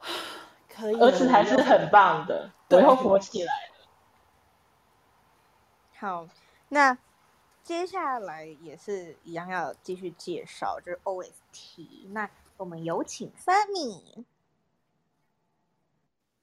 [0.76, 1.06] 可以了。
[1.06, 3.88] 儿子还是很棒的，我对又火起来了。
[5.98, 6.28] 好，
[6.68, 6.98] 那
[7.62, 12.08] 接下来也是一样要继续介绍，就是 OST。
[12.10, 14.24] 那我们有请 Fanny。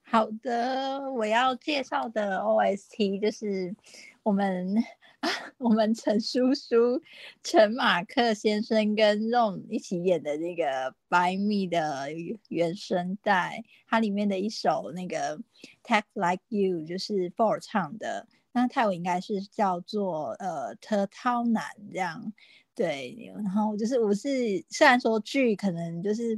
[0.06, 3.76] 好的，我要介绍的 OST 就是
[4.22, 4.76] 我们
[5.58, 7.02] 我们陈叔叔
[7.44, 10.64] 陈马克先生跟 Ron 一起演的那个
[11.08, 12.10] 《白蜜》的
[12.50, 15.38] 原声带，它里面的一首那个
[15.82, 21.64] 《Take Like You》就是 For 唱的，那泰文应该是叫做呃“特涛男”
[21.94, 22.34] 这样。
[22.76, 26.38] 对，然后就是我是虽然说剧可能就是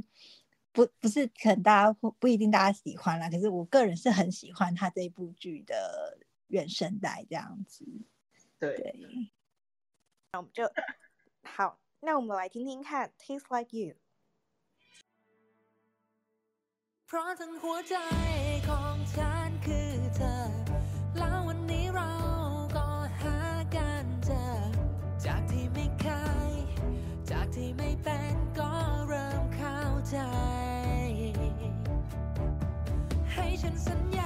[0.70, 7.84] 不不是可能大家不不一定大家喜欢啦，可是我个人是很喜欢他这部剧的原声带这样子。
[8.59, 8.95] 对，对，
[10.31, 10.71] 那我们就
[11.43, 13.93] 好，那我们来听听看《Taste Like You》。
[17.05, 17.95] เพราะทั้งหัวใจ
[18.69, 20.35] ของฉันคือเธอ
[21.17, 22.11] แล้ววันนี้เรา
[22.75, 22.87] ก็
[23.21, 23.37] หา
[23.75, 24.43] กันเจอ
[25.25, 26.05] จากที่ไม่เค
[26.51, 26.53] ย
[27.29, 28.71] จากที่ไม่เป็นก็
[29.07, 30.17] เริ่มเข้าใจ
[33.33, 34.24] ให้ฉันสัญญา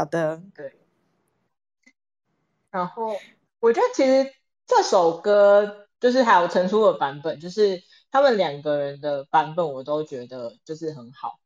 [0.00, 0.72] 好的，对。
[2.70, 3.14] 然后
[3.58, 4.32] 我觉得其实
[4.66, 11.38] 这首歌就是还有陈叔的版本，就是他们两个人的版本我都觉得就是很好，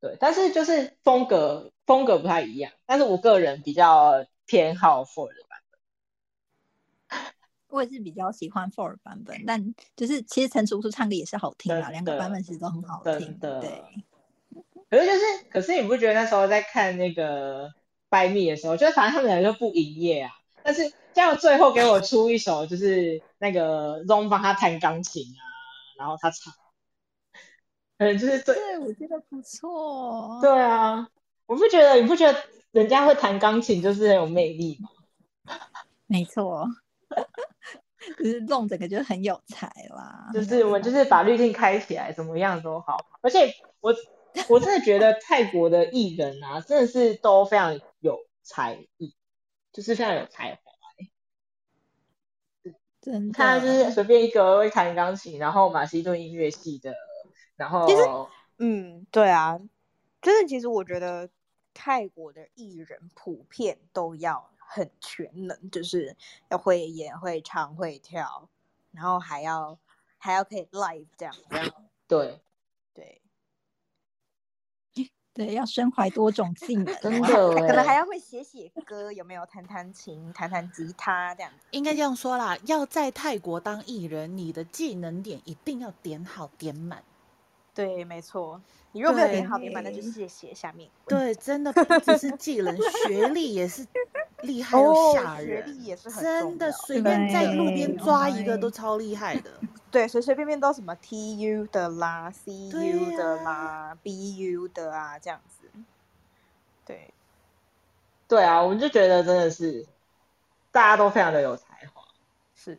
[0.00, 5.58] 对，但是就是风格风格不太一样，但是我个人比较偏好 Four 的版
[7.10, 7.20] 本。
[7.68, 13.38] 我也是比较喜欢 Four 版本，但就是其实陈楚楚唱歌也是好听啊，两个版本其实都很好听。
[13.38, 13.84] 的对，
[14.88, 17.70] 可是就是，可是你不觉得那时候在看那个
[18.10, 20.30] 拜蜜的时候，就是反正他们两个就不营业啊，
[20.62, 25.40] 但是这样最后给我出一首，就是那个 Zong 帮他弹钢琴啊，
[25.96, 26.52] 然后他唱，
[27.98, 30.38] 嗯，就是最对，我觉得不错。
[30.42, 31.08] 对啊，
[31.46, 32.38] 我不觉得你不觉得
[32.72, 34.88] 人家会弹钢琴就是很有魅力吗？
[36.06, 36.66] 没错，
[38.18, 40.30] 就是弄整个就很有才啦。
[40.32, 42.96] 就是我们就是把滤镜开起来，怎么样都好。
[43.20, 43.94] 而且我
[44.48, 47.80] 我真的觉得泰国的艺人啊，真的是都非常有
[48.42, 49.14] 才艺，
[49.72, 50.72] 就是非常有才华。
[53.00, 56.94] 真的，他就是随便一个会弹钢琴，然后马其顿音乐系的，
[57.56, 58.02] 然后其实
[58.58, 59.58] 嗯，对啊，
[60.20, 61.30] 就是其实我觉得
[61.72, 66.14] 泰国的艺人普遍都要很全能，就是
[66.50, 68.50] 要会演、会唱、会跳，
[68.92, 69.78] 然后还要
[70.18, 71.34] 还要可以 live 这样。
[71.48, 71.72] 对，
[72.06, 72.40] 对，
[75.40, 79.46] 对，要身怀多种技能啊，真的可能还欸要会写写歌，有没有？
[79.46, 81.50] 弹弹琴、弹弹吉他这样。
[81.70, 87.02] 应该这样说啦，要在泰国当艺人，你的技能点一定要点好点满。
[87.74, 88.60] 对，没错。
[88.92, 90.90] 你如果没有点好明白，那就谢谢下面。
[91.06, 93.86] 对，真的不只是技能，学历也是
[94.42, 95.62] 厉害到哦吓学。
[95.62, 99.52] 历也是很真的，随便在路边抓一个都超厉害的。
[99.92, 105.68] 对，随随便便都什么 TU 的啦、CU 的啊啦、BU 的啊，这样子。
[106.84, 107.12] 对，
[108.26, 109.86] 对啊，我们就觉得真的是
[110.72, 112.02] 大家都非常的有才华。
[112.56, 112.76] 是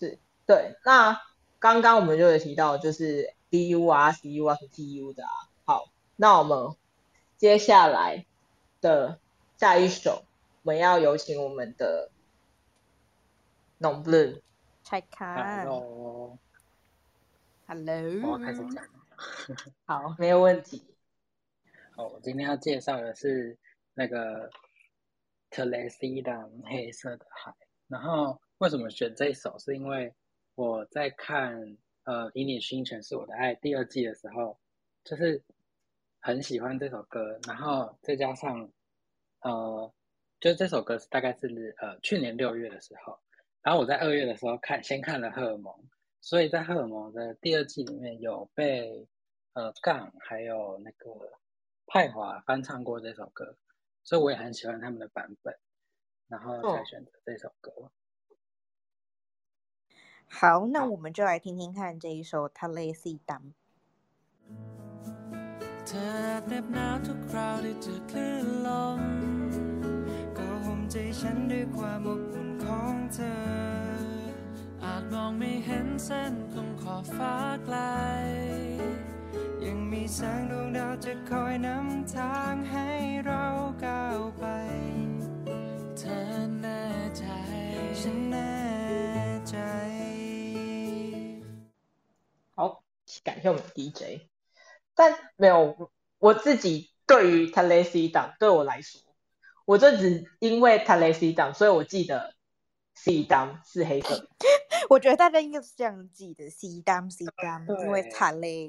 [0.00, 1.20] 是对，那
[1.60, 5.30] 刚刚我们就有提到，就是 BU 啊、CU 啊、TU 的啊。
[5.64, 5.84] 好，
[6.16, 6.74] 那我们
[7.36, 8.26] 接下来
[8.80, 9.20] 的
[9.56, 10.24] 下一首，
[10.62, 12.10] 我们要有请我们的
[13.78, 14.40] Non Blue。
[14.82, 15.64] 拆开。
[15.64, 16.36] Hello，Hello，
[18.28, 18.84] 我要开始讲。
[19.84, 20.84] 好，没有问题。
[21.94, 23.56] 好，我今天要介绍的是
[23.94, 24.50] 那个
[25.50, 27.54] e e s i d a 黑色的海。
[27.86, 29.56] 然后为什么选这一首？
[29.60, 30.12] 是因为
[30.56, 34.58] 我在看呃《以你心全是我的爱》第二季的时候，
[35.04, 35.42] 就是
[36.20, 38.70] 很喜欢这首歌，然后再加上
[39.40, 39.92] 呃，
[40.40, 43.18] 就这首歌是大概是呃去年六月的时候，
[43.62, 45.72] 然后我在二月的时候看，先看了《荷尔蒙》，
[46.20, 49.06] 所以在《荷尔蒙》的第二季里面有被
[49.52, 51.10] 呃杠还有那个
[51.86, 53.56] 派华翻唱过这首歌，
[54.02, 55.58] 所以我也很喜欢他们的版本，
[56.28, 57.70] 然后才哦选择这首歌。
[60.33, 63.41] 好，那我们就来听听看这一首《ทะเลสีดำ》。
[65.87, 69.01] เธอเหน็บหนาวทุกคราวที่เจอคลื่นลม
[70.37, 73.39] ก็ห่มใจฉันด้วยความอบอุ่นของเธอ
[74.83, 77.77] อาจมองไม่เห็นเส้นตรงขอบฟ้าไกล
[79.65, 82.89] ยังมีแสงดวงดาวจะคอยนำทางให้
[83.25, 83.45] เรา
[83.85, 84.45] ก้าวไป
[85.97, 86.19] เธอ
[86.61, 86.83] แน่
[87.17, 87.23] ใจ
[88.01, 88.53] ฉันแน่
[89.49, 89.55] ใจ
[93.24, 94.28] 感谢我们 DJ，
[94.94, 99.00] 但没有我自己对于 Talesi 档对我来说，
[99.64, 102.34] 我就只因为 Talesi 档，所以我记得
[102.94, 104.28] C 档是黑色。
[104.90, 108.68] 我觉得大家应该是这样记得 C 档 C 档，因为惨嘞，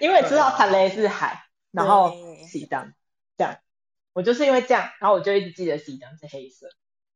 [0.00, 2.12] 因为知道惨嘞是海，然后
[2.50, 2.92] C 档
[3.36, 3.56] 这样，
[4.12, 6.66] 我就是因为这样，然后我就一直记得 C 档是黑色。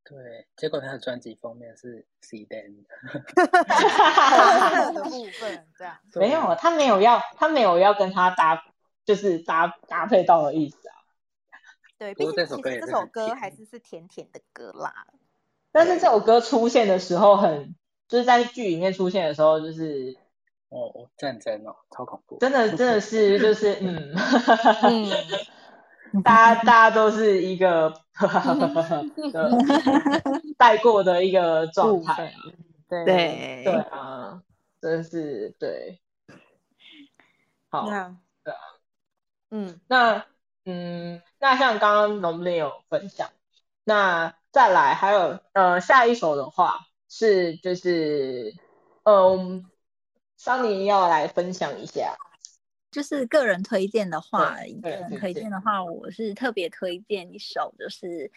[0.08, 3.44] 对，结果他的专辑封面是 C Dan 的，特
[4.70, 5.98] 色的部分这样。
[6.14, 8.64] 没有，他没有要，他没有要跟他搭，
[9.04, 10.94] 就是搭搭配到的意思啊。
[11.98, 15.06] 对，毕竟其这首歌这首歌还是是甜甜的歌啦。
[15.72, 17.76] 但是这首歌出现的时候很，
[18.08, 20.16] 就是在剧里面出现的时候，就是
[20.70, 22.38] 哦，哦战争哦，超恐怖。
[22.38, 24.14] 真的真的是就是嗯，
[24.84, 25.10] 嗯，
[26.24, 28.00] 大家大家都是一个的
[30.58, 32.32] 带过的一个状态啊，
[32.88, 33.04] 对。
[33.04, 33.62] 对。
[33.64, 34.42] 对啊，
[34.80, 36.00] 真是对。
[37.70, 38.60] 好，那对啊，
[39.50, 40.24] 嗯，那
[40.64, 43.30] 嗯，那像刚刚农林有分享，
[43.84, 48.54] 那再来还有呃下一首的话是就是
[49.04, 49.64] 嗯，
[50.36, 52.16] 桑尼要来分享一下，
[52.98, 58.28] 就是个人推荐的话，个人推荐的话，我是特别推荐一首，就是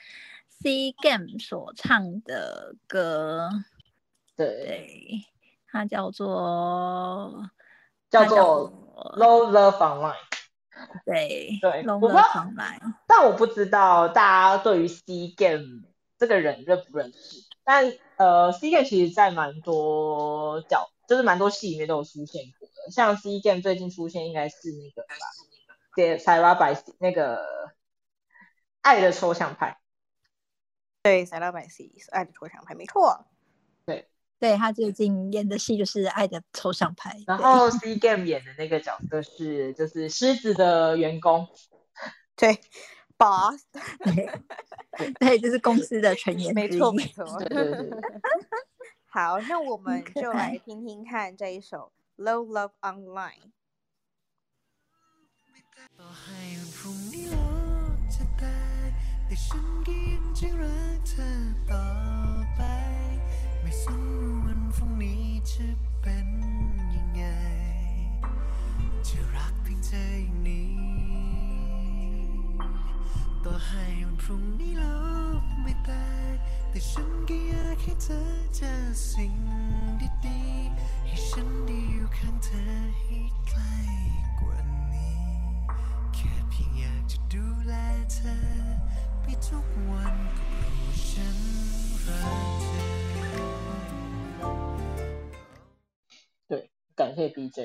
[0.50, 3.50] C Game 所唱的歌，
[4.38, 5.26] 对，对，
[5.68, 7.50] 它叫做
[8.12, 8.72] 叫做
[9.18, 10.14] Low Love Online。
[11.08, 12.24] 对对我不知道
[13.08, 15.86] 但我不知道大家对于 C Game
[16.20, 17.48] 这个人认不认识。
[17.64, 22.92] 但呃，C Game 其实在蛮多角，就是蛮多戏里面都有出现过的。
[22.92, 25.16] 像 C Game 最近出现应该是那个吧，
[25.96, 27.38] 对 r a by 那个
[28.82, 29.78] 《爱的抽象派
[31.04, 33.26] 对，塞拉百 C 是爱的抽象派，没错。
[33.86, 34.08] 对
[34.38, 41.48] 对他最近演的戏就是《爱的抽象派》，》，然后 C Game 演的那个角色是就是狮子的员工。
[42.36, 42.60] 对
[43.18, 43.66] ，boss，
[44.98, 47.26] 对对，就是公司的成员 没错没错。
[47.40, 48.00] 对对对对，
[49.10, 51.92] 好，那我们就来听听看这一首
[52.26, 53.44] 《Low Love Online》。
[56.00, 56.44] ต่อให้
[56.78, 57.36] พรุ่งนี้โล
[57.96, 58.44] กจะแต
[58.90, 58.92] ก
[59.26, 61.32] แต่ฉันก็ยังจะรักเธอ
[61.72, 61.88] ต่อ
[62.56, 62.62] ไป
[63.62, 64.04] ไม่สน
[64.46, 65.68] วันพรุ่งนี้จะ
[66.02, 66.30] เป็น
[66.96, 67.24] ยังไง
[69.08, 70.74] จะรักเพียงเธออย่างนี้
[73.46, 74.86] ต่อให้วันพรุ่งนี้โล
[75.42, 75.92] กไม่แต
[76.34, 76.38] ก
[76.70, 78.22] แต่ฉันก็อยากให้เธอ
[78.56, 78.74] เจอ
[79.10, 79.36] สิ่ง
[80.26, 80.51] ดี
[81.29, 82.61] ฉันได้อยู่ข้างเธอ
[83.01, 83.19] ให้
[83.49, 83.73] ใกล้
[84.41, 84.59] กว่า
[84.93, 85.19] นี้
[86.15, 87.73] แค่เพียงอยากจะดูแล
[88.13, 88.35] เธอ
[89.23, 91.39] ไปทุกวันก็รู้ว่าฉัน
[92.05, 92.87] รักเธอ
[96.49, 96.53] 对，
[96.95, 97.59] 感谢 DJ。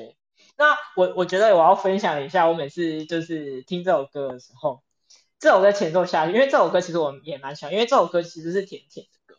[0.56, 4.82] 那我我觉得我要分享一下，我每次就是听这首歌的时候，
[5.38, 9.38] 这首歌前奏下去，因为这首歌其实我也蛮喜欢，因为这首歌其实是甜甜的歌。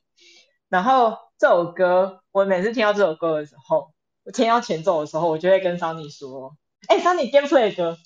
[0.70, 3.92] 然后这首歌，我每次听到这首歌的时候，
[4.29, 6.55] 我听到前奏的时候，我就会跟桑尼说
[6.87, 7.99] ：“哎、桑尼 gameplay 的歌。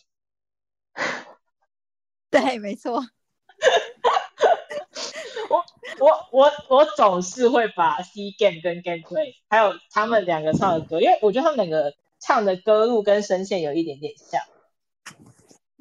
[2.31, 2.93] ”对，没错，
[5.51, 5.65] 我
[5.99, 14.41] 我我我总是会把 C game 跟 gameplay 还有他们两个唱的歌，因为我觉得他们两个唱的歌路跟声线有一点点像。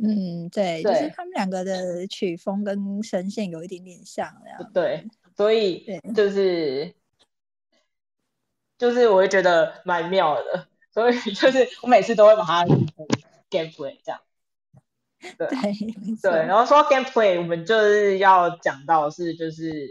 [0.04, 4.28] 嗯，对，就是他们两个的曲风跟声线有一点点像。
[4.74, 5.86] 对，所以
[6.16, 6.96] 就是
[8.82, 12.66] 就是我会觉得蛮妙的，所以就是 我每次都会把它
[13.48, 14.20] gameplay 这样。
[15.38, 15.58] 对对，
[16.20, 19.88] 对，然后说到 gameplay，我们就是要讲到是就是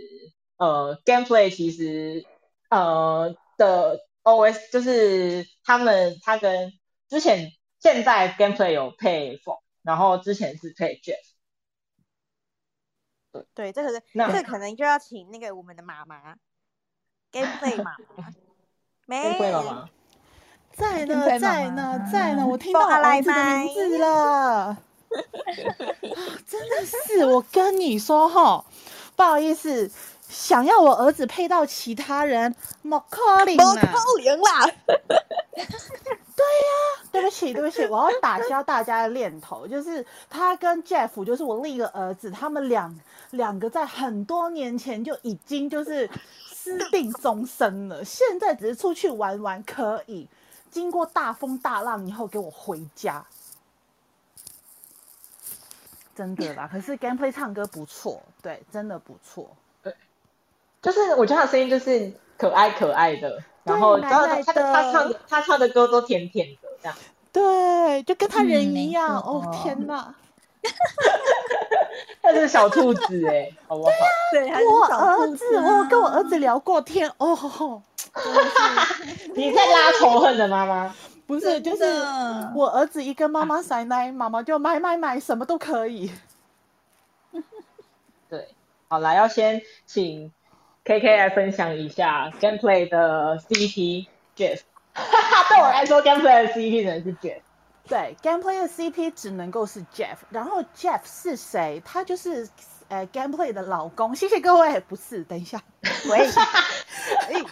[0.57, 2.26] 呃 gameplay 其实
[2.68, 6.72] 呃的 OS 就是他们他跟
[7.09, 11.14] 之前现在 gameplay 有配 f o 然后之前是配 Jeff。
[13.55, 16.34] 对，这个是这个可能就要请那个我们的妈妈
[17.30, 18.32] ，gameplay 妈妈，
[19.11, 19.89] 没 gameplay 妈妈，
[20.73, 24.09] 在呢，在呢，在呢，我听到儿子的名字了。
[24.09, 24.79] 啊
[26.47, 28.65] 真的是，我跟你说哈，
[29.17, 29.91] 不好意思，
[30.29, 33.75] 想要我儿子配到其他人，莫可能不啊！
[33.75, 34.71] 可能啦！
[37.11, 42.97] 对不起，对不起，我要打消大家的念头，就是他跟 Jeff，就是我另一个儿子，他们两
[43.33, 46.09] 两个在很多年前就已经就是
[46.63, 50.29] 私定终身了，现在只是出去玩玩可以，
[50.71, 53.25] 经过大风大浪以后给我回家。
[56.15, 59.57] 真的啦，可是 Gameplay 唱歌不错，对，真的不错。
[60.83, 66.99] 就是我觉得他的声音就是可爱可爱的，然后然后他他的他唱的他唱的歌都甜甜的这样。
[67.33, 69.19] 对，就跟他人一样。
[69.23, 70.15] 错哦天哪！
[72.23, 73.91] 他是小兔子哎、好不好？
[74.33, 77.83] 对，还是我儿子，我跟我啊儿子聊过天哦，
[79.35, 80.95] 你在拉仇恨的妈妈。
[81.27, 81.85] 不是，就是
[82.55, 86.11] 我儿子一跟妈妈塞奶，妈妈就买买买，什么都可以。
[88.29, 88.49] 对，
[88.89, 90.33] 好啦，要先请
[90.85, 94.07] KK 来分享一下 Gameplay 的 CP
[94.37, 94.61] Jeff。
[95.49, 97.41] 对我来说，Gameplay 的 CP 只能是 Jeff。
[97.91, 101.82] 对，Gameplay 的 CP 只能够是 Jeff，然后 Jeff 是谁？
[101.84, 102.49] 他就是
[102.86, 104.14] 呃 Gameplay 的老公。
[104.14, 105.61] 谢谢各位，不是，等一下，
[106.09, 106.30] 喂。
[107.28, 107.45] 哎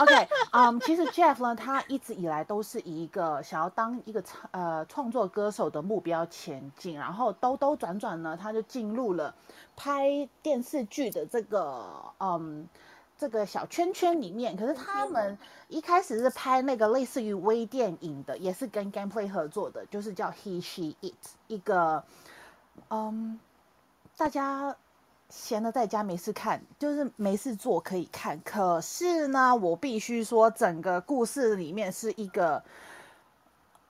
[0.00, 9.34] OK，嗯、其实 Jeff 呢，他一直以来都是以一个想要当一个唱呃创作歌手的目标前进，然后兜兜转转呢，他就进入了
[9.74, 12.68] 拍电视剧的这个嗯
[13.18, 14.56] 这个小圈圈里面。
[14.56, 15.38] 可是他们
[15.68, 21.14] 一开始是拍那个类似于微电影的，也是跟 Gameplay 合作的，就是叫 He She It，
[21.46, 22.04] 一个
[22.90, 23.38] 嗯
[24.16, 24.76] 大家
[25.28, 28.40] 闲的在家没事看，就是没事做可以看。
[28.44, 32.62] 可是呢，我必须说，整个故事里面是一个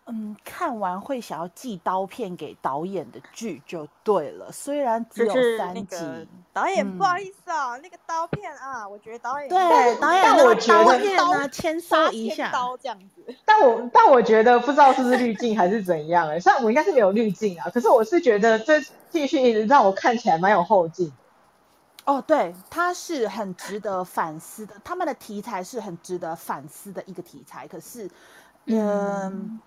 [0.08, 4.52] 嗯，看完会想要寄刀片给导演的剧就对了。
[4.52, 9.58] 虽然只有三集，导演，不好嗯意思啊，那个刀片啊，我觉得导演对
[10.00, 12.52] 导演但那个刀我觉得片啊，签收一下。
[12.52, 13.34] 刀这样子。
[13.44, 18.80] 但我但我觉得不知道是不是滤镜还是怎样哎、虽然我应该是没有滤镜啊，可是我是觉得这
[19.10, 21.12] 继续让我看起来蛮有后劲。
[22.04, 27.66] 哦，对，它是很值得反思的，他们的题材是很值得反思的一个题材。
[27.66, 28.08] 可是，
[28.66, 29.60] 嗯，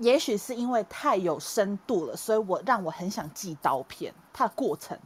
[0.00, 4.98] 也许是因为太有深度了，所以我让我很想寄刀片，它的过程，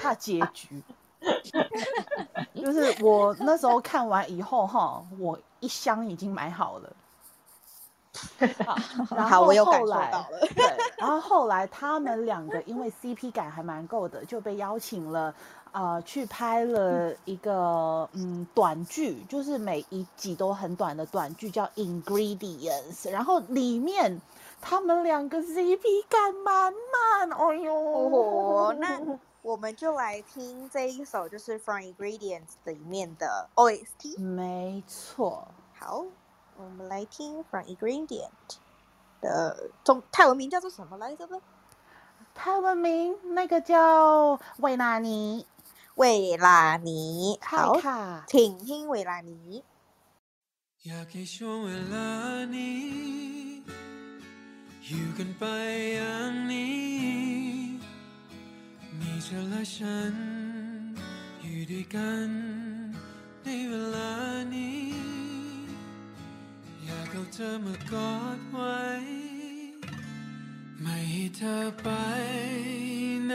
[0.00, 0.82] 它的结局。
[2.54, 6.92] 就是我那时候看完以后哈，我一箱已经买好了。
[8.66, 8.76] 好，
[9.16, 15.34] 然后好我有感后来受到了对，然后后来他们两个因为 CP 感还蛮够的，就被邀请了，
[15.72, 24.20] 呃，去拍了一个嗯短剧，就是每一集都很短的短剧，叫 Ingredients，然后里面
[24.60, 29.00] 他们两个 CP 感满满，哎呦，哦，那
[29.40, 34.20] 我们就来听这一首，就是 From Ingredients 里面的 OST。
[34.20, 35.48] 没错，
[35.78, 36.04] 好，
[36.58, 38.28] 我们来听 From Ingredient
[39.22, 41.40] 的中泰文名叫做什么来着呢？
[42.34, 45.44] 泰文名那个叫维纳尼，
[46.02, 46.08] เว
[46.46, 47.64] ลานี้เขา
[48.34, 49.50] ทิ้งทิ้งเวลานี้
[50.86, 52.10] อยากให้ช่วงเวลา
[52.56, 52.82] นี้
[54.86, 55.44] อยู่กันไป
[55.96, 56.82] อย่างนี้
[58.98, 60.14] มีเธอและฉัน
[61.42, 62.30] อยู่ด้วยกัน
[63.44, 64.12] ในเวลา
[64.54, 64.86] นี้
[66.84, 68.82] อยากเอาเธอมากอดไว้
[70.82, 71.88] ไม่ให้เธอไป
[73.26, 73.34] ไหน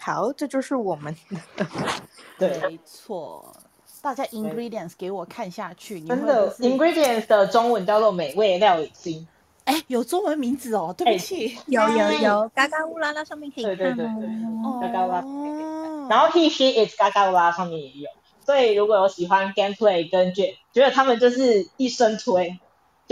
[0.00, 1.16] 好，这就是我们
[1.56, 1.66] 的。
[2.36, 3.54] 对，没错。
[4.00, 9.28] 大家 ingredients 给我看下去，真的，ingredients 的中文叫做美味料理心。
[9.64, 11.56] 哎，有中文名字哦，对不哎起。
[11.68, 14.28] 有有有，嘎嘎乌拉拉上面可以对对看对对
[14.64, 14.80] 哦。
[14.82, 18.10] 嘎嘎乌拉哦然后 he she is 嘎嘎乌拉上面也有，
[18.44, 22.58] 所以如果有喜欢 gameplay 跟 J，觉得他们就是一生推，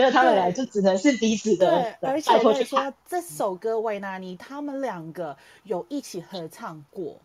[0.00, 2.94] 觉得他们俩就只能是彼此的对，，而且拜我说，。
[3.06, 7.18] 这首歌维纳尼他们两个有一起合唱过，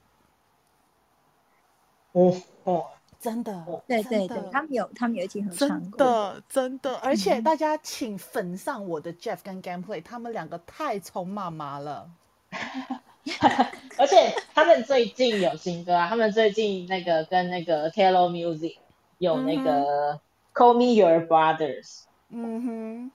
[2.12, 2.88] 哦哦，
[3.20, 3.66] 真的。
[3.88, 5.98] 对对对，他们有他们有一起合唱真过。
[5.98, 12.10] 的真的，而且嗯大家请粉上我的 Jeff 跟 Gameplay，他们两个太宠妈妈了。
[13.98, 18.78] 而且他们最近有新歌啊，他们最近那个跟那个 Taylor Music
[19.18, 20.20] 有那个
[20.54, 23.12] Call Me Your Brothers，嗯哼，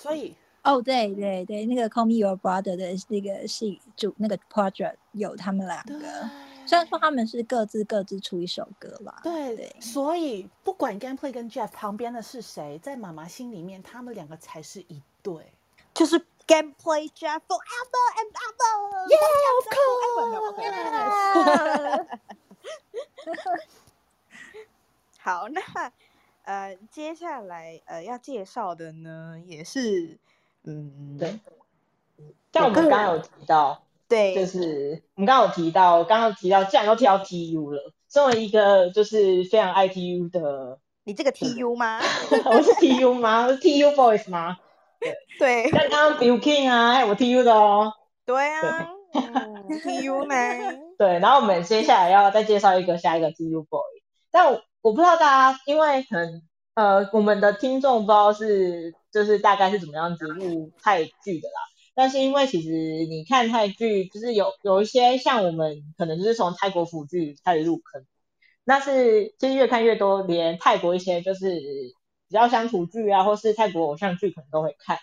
[0.00, 6.28] 所以哦，对对对，那个《Call Me Your Brother》的那个戏主那个 project 有他们两个，
[6.66, 9.20] 虽然说他们是各自各自出一首歌啦。
[9.22, 15.52] 对对所以不管 Gameplay 跟 Jeff 旁边的是谁，在妈妈心里面，他们两个才是一对。
[15.94, 19.08] 就是 Gameplay Jeff Forever and Ever。
[19.08, 20.06] Yeah, of course.
[25.18, 25.60] 好，那
[26.46, 30.16] 呃，接下来呃要介绍的呢，也是
[30.64, 31.40] 嗯，对
[32.52, 42.00] 像我们刚刚有提到，对，就是我们刚刚有提到，刚刚有提到，既然都提到 TU 了，身为一个就是非常爱 TU 的，你这个 TU 吗？
[42.44, 43.46] 我是 TU 吗？
[43.46, 44.56] 我是 TU Boys 吗？
[45.38, 47.92] 对 像刚刚 Bill King 啊，还有我 TU 的哦。
[48.24, 50.78] 对啊，嗯，TU 呢？
[50.96, 53.82] 对，然后我们接下来要再介绍一个下一个 TU Boy，
[54.30, 56.42] 但我不知道大家，因为可能
[56.74, 61.60] 呃我们的听众不知道是就是大概是怎么样子入泰剧的啦，
[61.96, 68.06] 但是因为其实你看泰剧，就是有有一些像我们可能就是从泰国腐剧开始入坑，
[68.62, 71.48] 那是其实越看越多，连泰国一些就是
[72.28, 74.98] 比较乡土剧啊，或是泰国偶像剧可能都会看。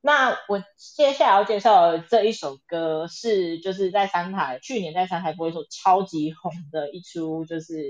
[0.00, 0.64] 那我
[0.96, 7.84] 接下来要介绍的这一首歌是就是在三台去年在三台播一首超级红的一出，就是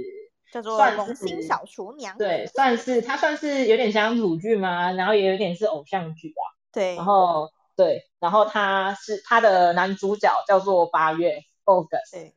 [0.53, 2.14] 叫做算《萌新小厨娘》。
[2.18, 6.34] 对，算是它算是有点像土剧嘛，然后也有点是偶像剧吧。
[6.72, 12.12] 对，然后对，然后他是他的男主角叫做八月 August。
[12.12, 12.34] 对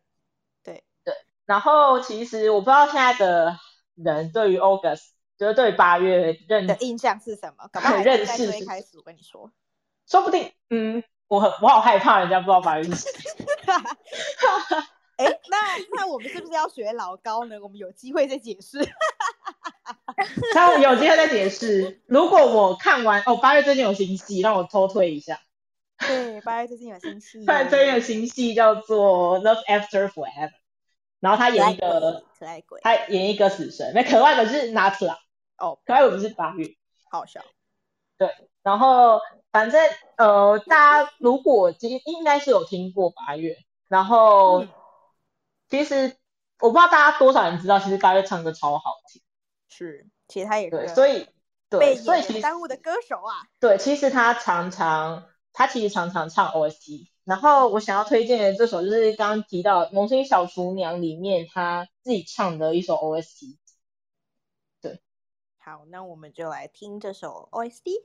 [0.64, 1.14] 对对，
[1.46, 3.58] 然后其实我不知道现在的
[3.96, 7.68] 人对于 August 就是对八月认的印象是什么？
[7.72, 9.52] 搞不认识是最开始，我跟你说。
[10.06, 13.12] 说不定，嗯，我很我好害怕人家不知道八月是谁。
[15.18, 15.58] 哎，那
[15.96, 17.60] 那我们是不是要学老高呢？
[17.62, 18.80] 我们有机会再解释。
[20.56, 22.02] 那我有机会再解释。
[22.08, 25.40] 如果我看完哦，八月最近有新戏，让我偷推一下。
[26.00, 30.50] 对，八月最近有新戏 八月最近有新戏叫做《Love After Forever》，
[31.20, 35.18] 然后他演一个，可爱鬼，他演一个死神，那可爱的是 Natla，
[35.58, 36.68] 哦，可爱的不是八月。
[37.10, 37.42] 好笑。
[38.18, 38.30] 对
[38.62, 39.20] 然后
[39.52, 39.82] 反正
[40.18, 43.58] 呃，大家如果其实应该是有听过八月，
[43.88, 44.70] 然后、嗯
[45.74, 46.16] 其实
[46.60, 49.24] 我不知道大家多少人知道，其实八月唱歌超好听，
[49.68, 51.28] 是，其实他也对，是所以
[51.68, 53.50] 对，所以其实耽误的歌手啊。
[53.60, 63.58] 对，其实他常常他其实常常唱 OST，然后我想要推荐的这首就是刚刚提到《萌新小厨娘》里面他自己唱的一首 OST，
[65.58, 68.04] 好，那我们就来听这首 OST。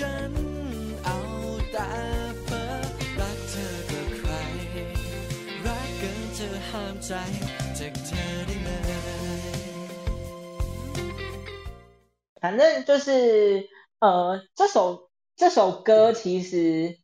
[0.12, 0.32] ัน
[1.04, 1.18] เอา
[1.72, 1.90] แต่
[2.44, 2.64] เพ้อ
[3.20, 4.30] รักเธอกับใคร
[5.66, 7.12] รักเกินจะห้ามใจ
[7.78, 8.68] จากเธอได้ไหม
[12.40, 13.68] 反正就是
[13.98, 16.98] 呃，这首这首歌其实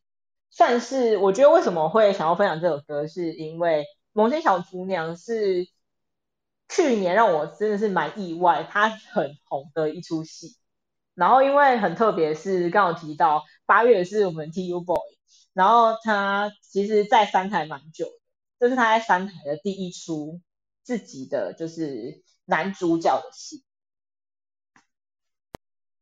[0.51, 5.67] 算是我觉得为什么会想要分享这首歌，是因为《萌新小厨娘》是
[6.69, 10.55] 去年让我真的是蛮意外，它很红的一出戏。
[11.18, 15.00] 然后因为很特别，是刚有提到八月是我们 TU Boy，
[15.52, 18.12] 然后他其实在三台蛮久的，
[18.60, 20.40] 这是他在三台的第一出
[20.84, 23.64] 自己的就是男主角的戏。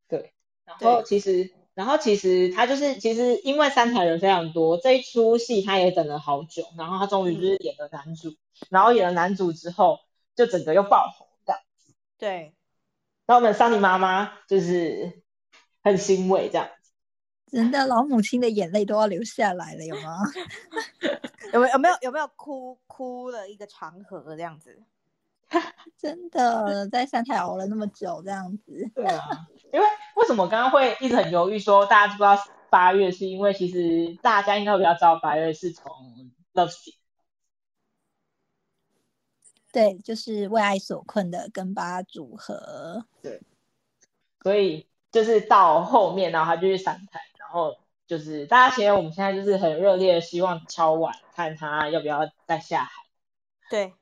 [0.07, 0.35] 对，
[0.67, 8.35] 然后其实，然后其实他就是其实因为三台人非常多，这一出戏他也等了好久，然后他终于就是演了男主，
[8.69, 10.01] 然后演了男主之后，
[10.35, 11.63] 就整个又爆红这样。
[12.19, 12.55] 对，
[13.27, 15.23] 然后我们桑尼妈妈就是
[15.83, 16.69] 很欣慰这样。
[17.51, 20.19] 真的老母亲的眼泪都要流下来了，有吗？
[21.53, 24.83] 有没有有没有有没有哭哭了一个长河这样子？
[25.97, 28.91] 真的在三台熬了那么久，这样子。
[28.95, 32.37] 对啊，因为为什么刚刚会一直很犹豫说大家知不知道
[32.69, 35.87] 八月，是因为其实大家应该会比较知道八月是从
[36.53, 36.73] Love
[39.77, 43.05] 对，就是为爱所困的跟八组合。
[43.21, 43.43] 对
[44.43, 52.91] 所以就是到后面，然后他就去散台，然后就是大家其实我们现在就是很热烈的希望敲碗看他要不要再下海。
[53.69, 53.93] 对，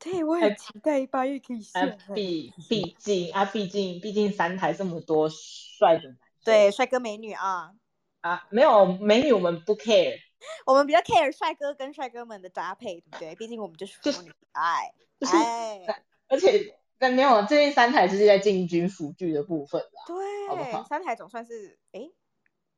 [0.00, 7.76] 对我哎很期待八月可以下啊。，毕毕竟啊，毕竟毕竟三台这么多帅的男生，对，帅哥美女啊，
[8.22, 10.18] 啊，没有美女我们不 care，
[10.64, 13.34] 我们比较 care 帅哥跟帅哥们的搭配，对不对？
[13.34, 20.02] 毕竟我们就是就是腐女爱，就是哎，而且但没有最近三台是在进军辅剧的部分啦。
[20.48, 22.10] 好不对，好三台总算是哎，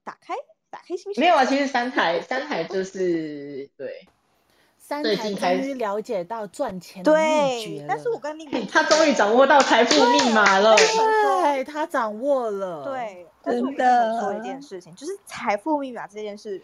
[0.05, 0.35] 打开
[0.71, 1.21] 打开心扉。
[1.21, 4.07] 没有啊，其实三台三台 就是对，
[4.79, 10.77] 三台终于了解到赚钱的秘对诀，但是我了跟 另一他终于掌握到财富密码了。
[10.77, 16.63] 对他掌握了，，对，但是我真一直想说一件事情，就是财富密码这件事，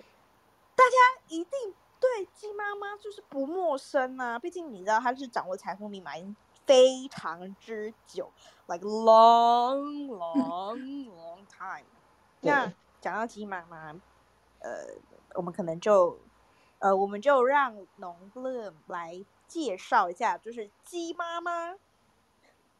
[0.77, 4.39] 大家一定对鸡妈妈就是不陌生啊。
[4.39, 8.31] 毕竟你知道，她是掌握财富密码已经非常之久
[8.66, 11.87] ，like long long long time。
[12.41, 13.93] 那讲到鸡妈妈，
[14.61, 14.87] 呃，
[15.35, 16.18] 我们可能就
[16.79, 21.77] 呃，我们就让农 Bloom 来介绍一下，就是鸡妈妈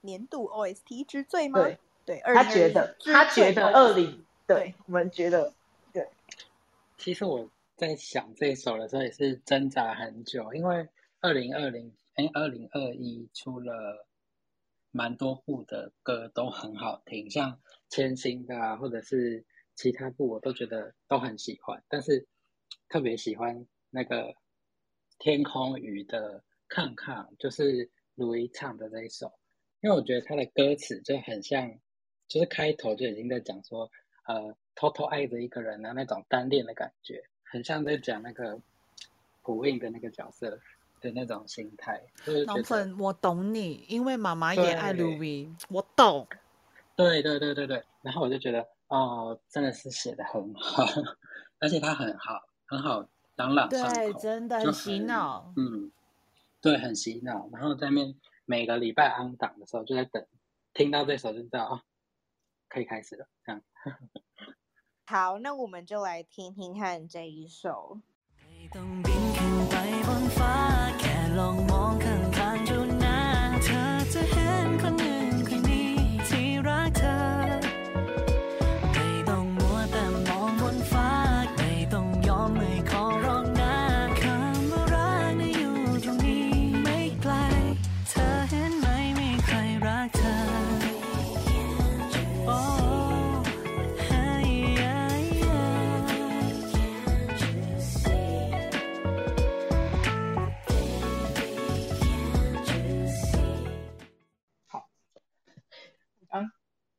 [0.03, 1.63] 年度 OST 之最吗？
[1.63, 5.55] 对对，他觉得他觉得二零零，对我们觉得
[5.93, 6.11] 对
[6.99, 10.89] 其实我在想这首的时候也是挣扎很久，因为
[11.20, 14.07] 二零二零哎二零二一出了
[14.93, 19.45] 蛮多部的歌都很好听，像千星的啊，或者是
[19.75, 22.29] 其他部我都觉得都很喜欢，但是
[22.89, 24.35] 特别喜欢那个
[25.18, 29.33] 天空鱼的《看看》，就是卢一唱的这一首，
[29.81, 31.77] 因为我觉得他的歌词就很像，
[32.29, 33.91] 就是开头就已经在讲说，
[34.29, 37.25] 呃，偷偷爱着一个人的那种单恋的感觉，
[37.55, 38.59] 很像在讲那个
[39.43, 40.59] 普印的那个角色
[41.01, 46.27] 的那种心态，就是觉农得，粉，我懂你，因为妈妈也爱对 Louis，我懂。
[46.97, 50.85] 对对对对对，然后我就觉得，哦，真的是写的很好，
[51.61, 55.55] 而且他很好，很好朗朗上对，真的很洗脑。
[55.57, 55.93] 嗯，
[56.61, 57.49] 对，很洗脑。
[57.53, 60.27] 然后在面每个礼拜安档的时候，就在等，
[60.73, 61.83] 听到这首就知道啊，
[62.69, 63.29] 可以开始了。
[63.47, 63.63] 这样，
[65.07, 67.99] 好，那我们就来听听看这一首。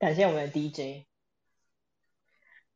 [0.05, 1.07] 感谢我们的 DJ。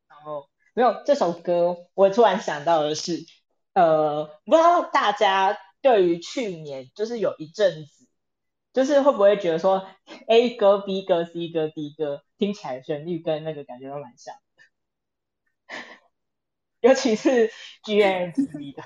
[0.08, 3.24] 然后没有这首歌，我突然想到的是，
[3.72, 8.08] 呃，不知道大家对于去年就是有一阵子，
[8.72, 9.86] 就是会不会觉得说
[10.26, 14.34] A 歌、B 歌、C 歌、D 歌听起来旋律跟那个感觉都蛮像
[15.68, 15.76] 的，
[16.80, 17.52] 尤其是
[17.86, 18.82] GNTV 的。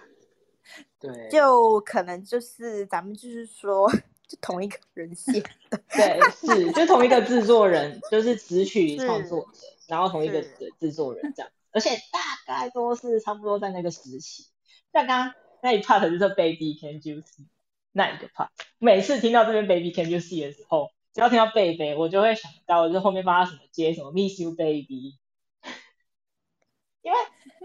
[0.99, 3.91] 对，就可能就是咱们就是说，
[4.27, 9.51] 就同一个人写的，对，是就同一个制作人，就是词曲是创作者，
[9.87, 10.43] 然后同一个
[10.81, 14.45] 制作人这样，而且大概都是差不多在那个时期。
[14.93, 17.47] 像刚刚那一 part 就是 Baby Can You See
[17.93, 18.49] 那一个 part，
[18.79, 25.19] 每次听到这边 Baby Can You See 的时候，只要听到贝贝，我就会想到就是后面帮他什么接什么 Miss You Baby，
[27.03, 27.19] 因为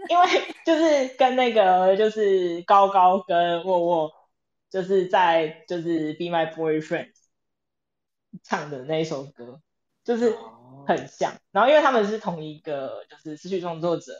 [0.08, 0.26] 因为
[0.66, 4.12] 就是跟那个就是高高跟沃沃，
[4.70, 7.10] 就是在就是 Be My Boyfriend
[8.44, 9.60] 唱的那一首歌，
[10.04, 11.34] 就是哦很像。
[11.50, 14.12] 然后因为他们是同一个就是失去创作者，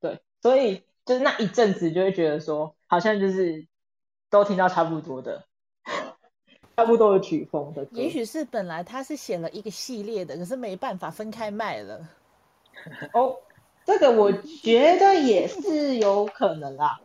[0.00, 3.66] 对，所以就是那一阵子就会觉得说，好像就是
[4.30, 5.46] 都听到差不多的，
[6.76, 7.86] 差不多的曲风的。
[7.90, 12.08] 也许是本来他是写了一个系列的，可是没办法分开卖了。
[13.12, 13.36] 哦，
[13.84, 17.00] 这个我觉得也是有可能啦。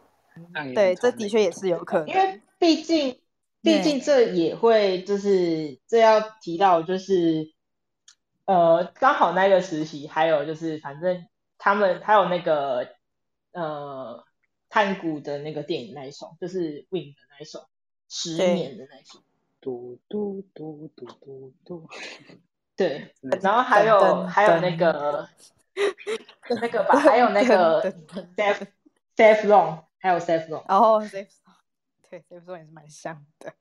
[0.53, 2.07] 让对，这的确也是有可能。
[2.07, 3.19] 因为毕竟，
[3.61, 7.53] 毕竟这也会就是这要提到就是，
[8.45, 11.27] 呃，刚好那个实习，还有就是反正
[11.57, 12.89] 他们还有那个
[13.51, 14.23] 呃
[14.69, 17.67] 探谷的那个电影那一首，就是 Win 的那一首，
[18.09, 19.19] 十对年的那一首，
[19.59, 21.87] 嘟嘟嘟嘟嘟嘟，
[22.75, 25.29] 对，然后还有还有那噔个
[26.61, 28.67] 那个吧，还有那个噔噔噔 Safe
[29.15, 33.53] Safe Long，还有 Safe Long，然后 Safe Zone，对 Safe Zone 也是蛮像的。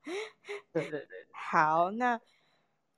[0.73, 2.21] 对对对，好，那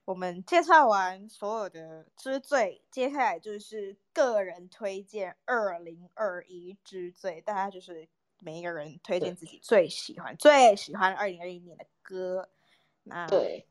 [0.05, 8.09] 我们介绍完所有的之最，接下来就是个人推荐二零二一之最，大家就是
[8.41, 12.49] 每一个人推荐自己最喜欢、最喜欢二零二一年的歌。
[13.05, 13.67] 那对，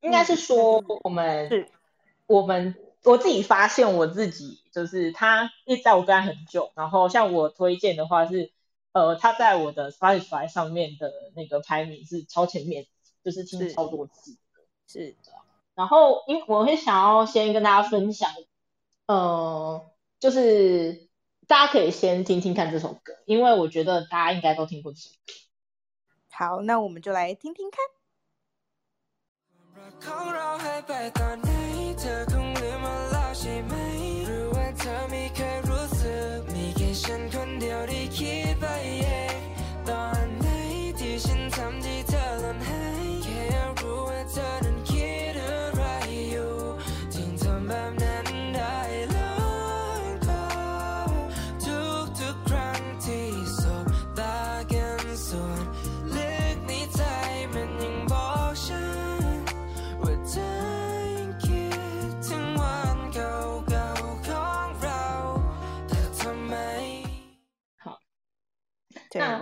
[0.00, 1.68] 应该是嗯说我们是
[2.26, 8.50] 我们我自己发现我自己就是他一直在我跟他很久，然后像我推荐的话是，
[8.96, 12.86] 呃，他在我的 Spotify 上面的那个排名是超前面，
[13.22, 14.38] 就是听超多次。
[14.88, 15.32] 是的。
[15.74, 18.30] 然后，因我会想要先跟大家分享，
[19.06, 19.86] 呃，
[20.18, 21.10] 就是
[21.46, 24.94] 大家可以先听听看这首歌，因为我觉得大家应该都听过。
[26.30, 27.84] 好，那我们就来听听看。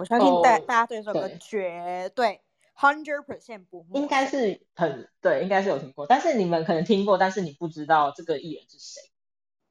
[0.05, 2.43] 我相信大、哦大家对这首歌绝对
[2.77, 9.01] hundred percent 不陌应该是很对，应该是有听过，但是你们可能听过，但是你不知道这个艺人是谁。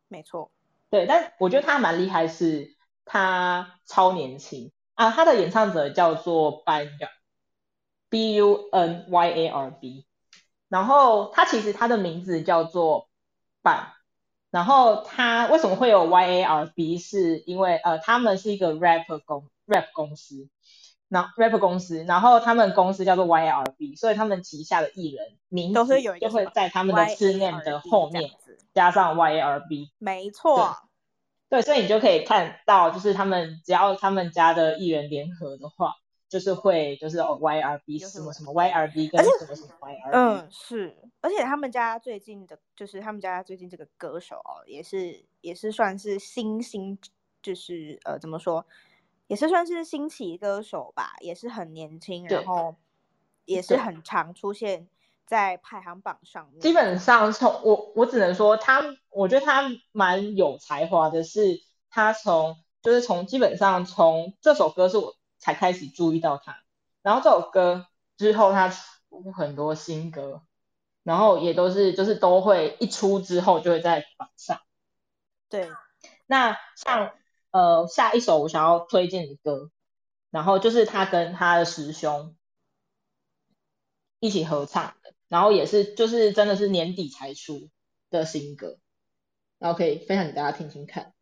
[0.08, 0.52] 没错，
[0.90, 2.76] 对，但我觉得他蛮厉害，是
[3.06, 4.72] 他超年轻。
[4.96, 10.08] 啊，他的演唱者叫做 Bunyar，B U N Y A R B，
[10.68, 13.08] 然后他其实他的名字叫做
[13.62, 13.86] Ban，
[14.50, 20.50] 然后他为什么会有 Y A R B，是因为呃他们是一个 rapper 公 rap 公司。
[21.10, 28.32] 然后 rap 公司，然后他们公司叫做 YRB，所以他们旗下的艺人名都字是有一个就会在他们的字面的后面
[28.74, 30.76] 加上 YRB，没错，
[31.50, 35.94] 对，所以你就可以看到，就是他们只要他们家的艺人联合的话，
[36.28, 46.98] 就是会就是哦 YRB 什么什么 YRB 跟什么什么 YRB，嗯，是，而且他们家最近的，就是他们家最近这个歌手哦，也是也是算是新兴，
[47.44, 48.66] 就是呃怎么说，
[49.34, 52.76] 也是算是新起歌手吧，也是很年轻，然后
[53.46, 54.88] 也是很常出现
[55.26, 56.62] 在排行榜上面。
[56.62, 66.60] 基本上从我我只能说他，我觉得他蛮有才华的是，他从就是从基本上从这首歌是我才开始注意到他，
[67.02, 70.44] 然后这首歌之后他出很多新歌，
[71.02, 74.62] 然后也都是就是都会一出之后就会在榜上。
[75.50, 75.72] 对，
[76.28, 77.14] 那像
[77.54, 79.72] 呃下一首我想要推荐的歌，
[80.32, 82.36] 然后就是他跟他的师兄
[84.20, 87.70] 一起合唱的，然后也是就是真的是年底才出
[88.10, 88.80] 的新歌，
[89.60, 91.13] 然后可以分享给大家听听看。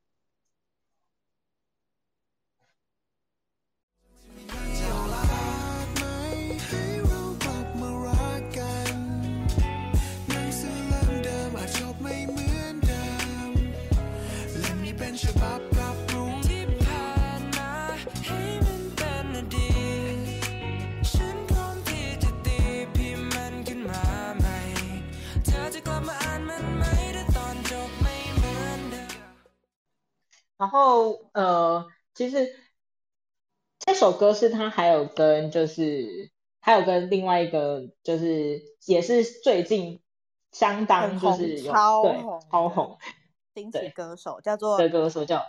[30.61, 32.55] 然后呃，其实
[33.79, 39.99] 这首歌是他还有跟就是还有跟另外一个就是也是最近
[40.51, 42.99] 相当就是有超红的超红
[43.55, 45.43] 新起歌手叫做的歌手叫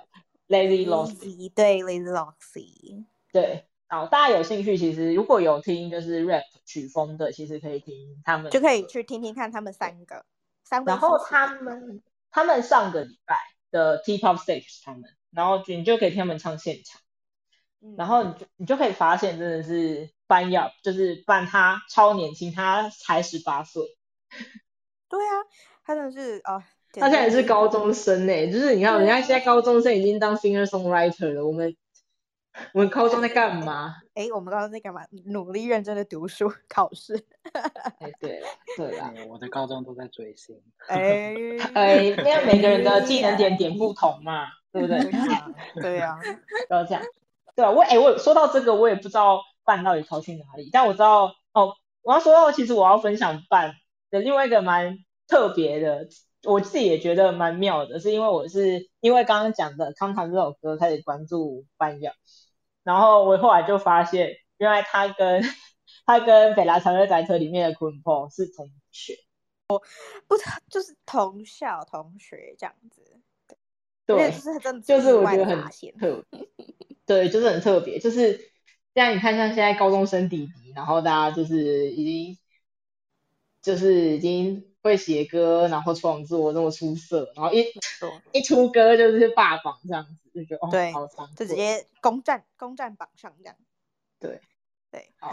[0.48, 3.04] Lazy Lost，Lazy，对 Lazy Loxy。
[3.32, 10.24] 对，好，大家有兴趣其实如果有听就是 rap 曲风的，其实可以听他们就可以去听听看他们三个，
[10.64, 13.36] 三个然后他们他们上个礼拜
[13.72, 15.02] 的 T-pop stage 他们，
[15.32, 17.00] 然后你就可以听他们唱现场，
[17.80, 17.96] 嗯。
[17.98, 23.82] 然后你就你就可以发现真的是班耀，就是班他超年轻，他才十八岁，
[25.08, 25.34] 对啊，
[25.84, 31.76] 他真的是啊，他现在是高中生呢，就是你看人家现在高中生已经当 singer songwriter 了，我们
[32.74, 33.96] 我们高中在干嘛？
[34.14, 35.02] 哎，我们高中在干嘛？
[35.26, 37.24] 努力认真的读书 考试。
[37.98, 38.46] 哎，对了
[38.76, 41.34] 对啦，嗯我的高中都在追星，哎
[41.74, 45.00] 哎，因为每个人的技能点点不同嘛，对不对？
[45.80, 46.18] 对啊，
[46.68, 47.02] 不要这样。
[47.54, 53.74] 对啊，我哎、我说到这个，我也不知道办到底跑去哪里，但我知道哦，我要说到，其实我要分享办
[54.10, 56.06] 的另外一个蛮特别的，
[56.44, 62.12] 我自己也觉得蛮妙的，是因为我是因为刚刚讲的《康康》这首歌开始关注班耀，
[62.82, 65.42] 然后我后来就发现，原来他跟
[66.06, 69.16] 他跟北拉长乐宅车里面的坤破是同学，
[69.68, 70.36] 不
[70.68, 73.20] 就是同校同学这样子，
[74.04, 75.62] 对，就是真的就是我觉得很。
[75.98, 76.48] 特别，
[77.06, 78.50] 对，就是很特别，就是
[78.94, 82.38] 像你看，像现在高中生弟弟，然后大家就是已经
[83.60, 87.64] 就是已经会写歌，然后创作那么出色，然后一
[87.98, 93.56] 错一出歌就是霸榜这样子，就觉得哦，对好惭就直接攻占攻占榜上这样。
[94.18, 94.40] 对。
[94.90, 95.30] 对，好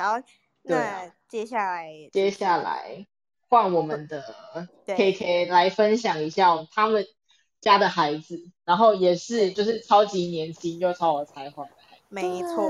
[0.62, 3.06] 那接下来接下来
[3.50, 4.24] 换我们的
[4.88, 7.06] KK 来分享一下他们
[7.60, 12.04] 家的孩子，然后也是就是超级年轻又超有才华的孩子。
[12.08, 12.66] 没错，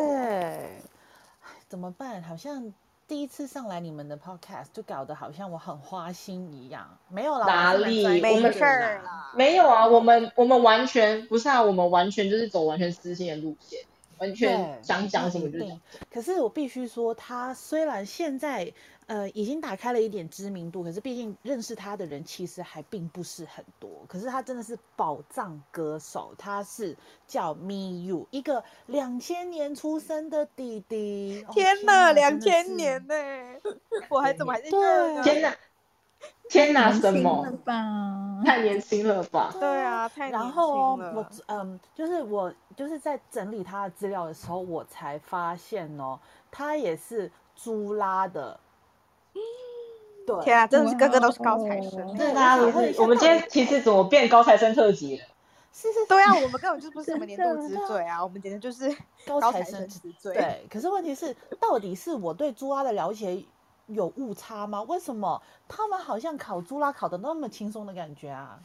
[1.67, 2.23] 怎么办？
[2.23, 2.73] 好像
[3.09, 8.21] 第一次上来你们的 podcast 就搞得好像我很花心一样，没有啦，哪里？
[8.21, 9.31] 没事儿啦。
[9.35, 13.79] 没有啊，我们我们完全不是啊，我们完全就是走完全私心的路线，
[14.19, 15.81] 完全想讲什么就讲。
[16.11, 18.71] 可是我必须说，他虽然现在
[19.09, 23.89] 呃已经打开了一点知名度，可是毕竟认识他的人其实还并不是很多。
[24.07, 26.95] 可是他真的是宝藏歌手，他是
[27.25, 31.43] 叫 Me You，一个两千年出生的弟弟。
[31.47, 33.15] 哦天哪，哪，两千年呢，
[34.09, 35.23] 我还怎么还在这对？
[35.23, 35.55] 天哪，
[36.47, 37.51] 天哪，什么？
[38.45, 39.51] 太年轻了吧？
[39.59, 40.61] 对啊，太然年轻
[40.99, 46.19] 了我嗯，就是我就是在整理他的资料的时候，我才发现哦，
[46.51, 48.59] 他也是朱拉的。
[50.25, 52.17] 对，天啊，真的是个个都是高材生哇。
[52.17, 52.71] 对，我大家都是。
[52.71, 55.25] 想问一下我们今天其实怎么变高材生特辑了？
[55.73, 58.89] 是是对啊，我们根本就不是什么年度之最啊，我们简直就是
[59.25, 60.33] 高材生高材生之最。
[60.33, 63.43] 对，可是问题是，到底是我对朱拉的了解
[63.87, 64.81] 有误差吗？
[64.83, 68.59] 为什么他们好像考朱拉考的那么轻松的感觉啊？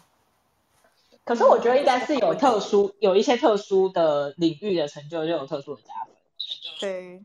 [1.25, 6.15] 可是我觉得应该是有特殊，有一些特殊的领域的成就就有特殊的加分。
[6.81, 7.25] 对，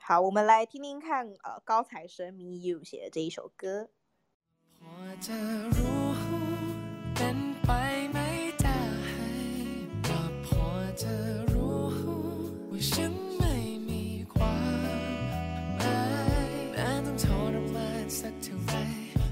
[0.00, 3.88] 好，我们来听听看，呃，高材生 Me You 写的这一首歌。
[4.78, 4.92] พอ
[5.26, 5.36] จะ
[5.76, 6.04] รู้
[7.16, 7.70] เป็นไป
[8.12, 8.82] ไม่ได้
[10.08, 10.66] ก็พอ
[11.02, 11.14] จะ
[11.50, 11.82] รู้
[12.70, 13.54] ว่าฉันไม่
[13.88, 14.98] มีความ
[15.78, 16.00] หมา
[16.48, 18.72] ยแม้ต้องทรมานสักเท่าไร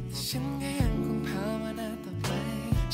[0.06, 2.28] แต่ฉันก็ยังคงภาวนาต่อไป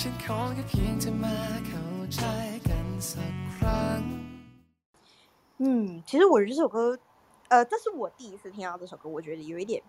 [0.00, 1.36] ฉันขอแค่เพียงจะมา
[1.66, 1.84] เข้า
[2.14, 2.22] ใจ
[2.68, 4.00] กันสักครั้ง
[5.62, 6.98] 嗯，其实我觉得这首歌，
[7.49, 9.81] 呃，这是我第一次听到这首歌，我觉得有一点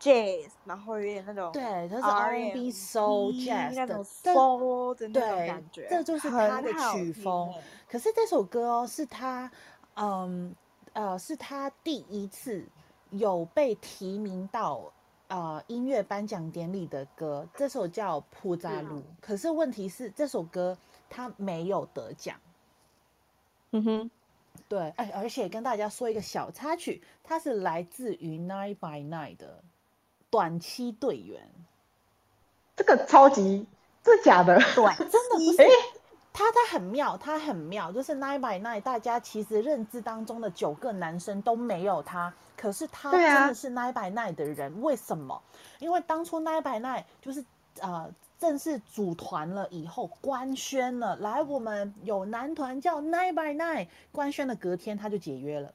[0.00, 7.62] jazz，然后有点那种对，它是 R&B R&B soul jazz 的那种这 soul 的那种对感觉，这就是很他的曲风欸。
[7.88, 9.50] 可是这首歌哦，是他，
[9.94, 10.54] 嗯
[10.92, 12.64] 呃，是他第一次
[13.10, 14.92] 有被提名到
[15.28, 17.46] 呃音乐颁奖典礼的歌。
[17.54, 20.76] 这首叫《普扎路》，可是问题是这首歌
[21.10, 22.36] 他没有得奖。
[23.72, 24.10] 嗯哼，
[24.68, 29.62] 对，哎，而且跟大家说一个小插曲，他是来自于 Nine by Nine 的
[30.30, 31.48] 短期队员。
[32.76, 33.66] 这个超级，
[34.02, 34.56] 这假的？
[34.74, 35.68] 对，真的不是 哎，
[36.32, 45.42] 他他很妙，他很妙，就是 Nine by Nine，大家其实认知当中的九个男生都没有他，可是他真的是 Nine by Nine 的人，为什么？
[45.80, 47.44] 因为当初 Nine by Nine 就是
[47.82, 55.72] 呃正式组团了以后官宣了，来我们有男团叫 Nine by Nine，官宣的隔天他就解约了。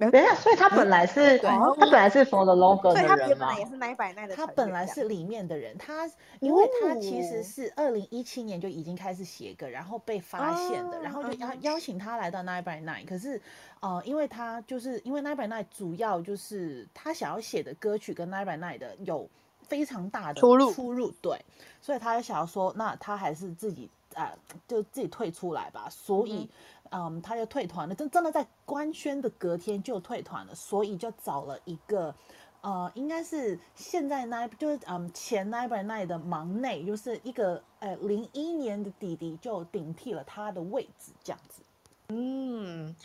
[0.00, 4.36] 等一下，所以他本来是，对他本来是 For the Logo 的所以他本来也是 Nine by Nine 的。
[4.36, 13.04] 他本来是里面的人，他因为他其实哦是二零一七年就已经开始写歌，然后被发现的，然后就邀邀请他来到 Nine by Nine。
[13.06, 13.42] 可是，
[13.80, 19.28] 呃，因为他就是因为 Nine by Nine 主要就是他想要写的歌曲跟 Nine by Nine 的有
[19.68, 21.38] 非常大的出入出入，对，
[21.80, 25.88] 所以他就想要说，那他还是自己呃，就自己退出来吧。
[25.90, 26.48] 所以，
[26.90, 32.14] 嗯，他就退团了，真真的在官宣的隔天就退团了，所以就找了一个。
[32.60, 41.62] 呃，应该是现在 Nine 就是嗯前 Nine by Nine 的忙内，就是一个呃零一年的弟弟就顶替了他的位置，这样子。
[42.08, 42.96] 嗯，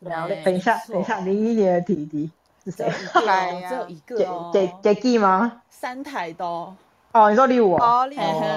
[0.00, 0.42] 了解。
[0.42, 2.30] 等一下，等一下，零一年的弟弟
[2.64, 3.06] 是谁一？
[3.06, 5.62] 个哦，哎 呀只有一个杰哦，杰杰基吗？
[5.70, 6.76] 三台的哦。
[7.12, 8.48] 哦，你说例如哦，哦，例嘿如嘿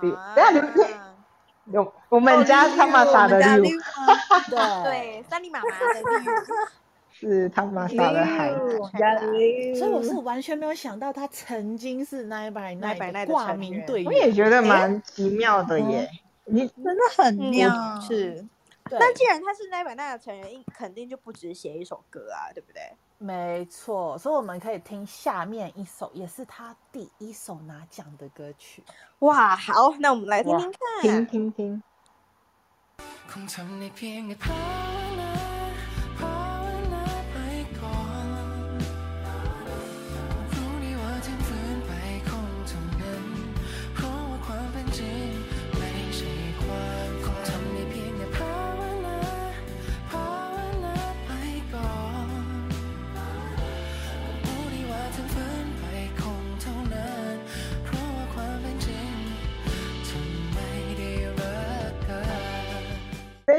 [0.00, 0.50] 比啊等下
[1.64, 3.80] 你有我们家哦汤玛莎的例如例如
[4.48, 6.32] 对对，三里 妈妈的例如，
[7.12, 8.78] 是汤玛莎的孩子。
[9.78, 14.06] 所以我是完全没有想到他曾经是 Nine by Nine by Nine 的的挂成名队员。
[14.06, 16.08] 我也觉得蛮奇妙的耶。
[16.46, 18.44] 你真的很嗯妙，是。
[18.88, 22.82] 对，那既然他是奶百奈的成员，应肯定就不止写一首歌啊，对不对？
[23.22, 28.82] 没错，所以我们可以听下面一首，也是他第一首拿奖的歌曲。
[29.18, 30.80] 哇，好，那我们来听哇听看。
[31.02, 31.82] 听听听，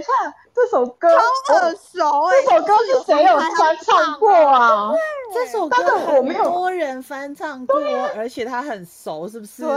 [0.01, 0.11] 一下，
[0.51, 1.07] 这首歌
[1.47, 4.91] 超耳熟哎、这首歌是谁有翻唱过啊？
[5.31, 7.79] 这首歌但是很多人翻唱过，
[8.15, 9.61] 而且他很熟，是不是？
[9.61, 9.71] 对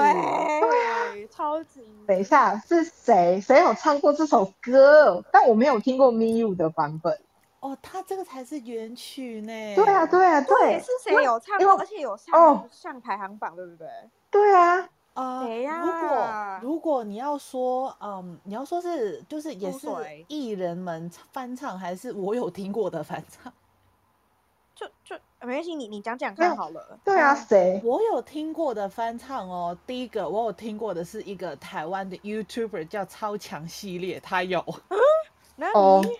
[1.12, 1.86] 对，超级。
[2.06, 3.38] 等一下，是谁？
[3.40, 5.22] 谁有唱过这首歌？
[5.30, 7.20] 但我没有听过 Me You 的版本。
[7.60, 9.74] 哦，他这个才是原曲呢。
[9.76, 13.86] 对啊，对啊，对，对是，谁有唱因为过，而且有上哦上排行榜，对不对？
[14.30, 16.28] 对啊，呃，谁呀如果
[16.62, 19.88] 如果你要说，嗯，你要说是就是也是
[20.28, 23.52] 艺人们翻唱，还是我有听过的翻唱？
[24.74, 26.98] 就就没关系，你你讲讲看好了。
[27.04, 27.80] 对啊，谁？
[27.84, 29.78] 我有听过的翻唱哦。
[29.86, 34.64] 第一个我有听过的是一个台湾的 YouTuber 叫超强系列，他有。
[35.56, 36.10] 那哦 你，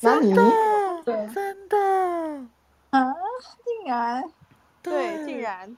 [0.00, 0.34] 那你
[1.04, 1.76] 对，真的，
[2.90, 3.14] 啊，
[3.64, 4.24] 竟然
[4.82, 5.76] 对，竟然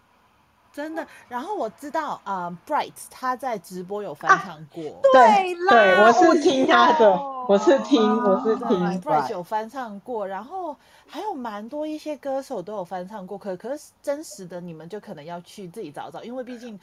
[0.77, 1.07] 真的。
[1.27, 4.83] 然后我知道啊、呃 b r i g h t 他在直播有翻唱过。
[5.13, 10.77] 对啦对，我我是听他的，有我是听，我是对听 b r i g h t 有翻唱过，然后
[11.07, 16.79] 还有蛮多一些歌手都有翻唱过，可可是真实的你们就可能要去自己找找，因为毕竟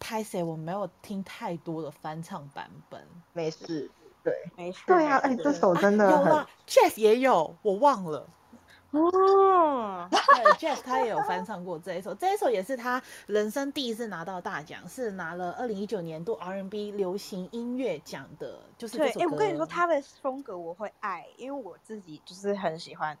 [0.00, 3.00] 拍谁我没有听太多的翻唱版本。
[3.32, 3.88] 没事，
[4.24, 4.80] 对没事。
[4.86, 8.26] 对啊，哎，这首真的很有啦，Jeff 也有，我忘了。
[8.92, 23.16] 哦， 对，Jeff 他也有翻唱过这一首，这一首也是他人生第一次拿到大奖，是拿了二零一九年度 R&B 流行音乐奖的，就是这对，首哎，我跟你说，他的风格我会爱，因为我自己就是很喜欢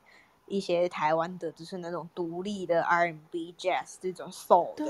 [0.46, 4.84] 一些台湾的，就是那种独立的 R&B、Jazz 这种 soul 的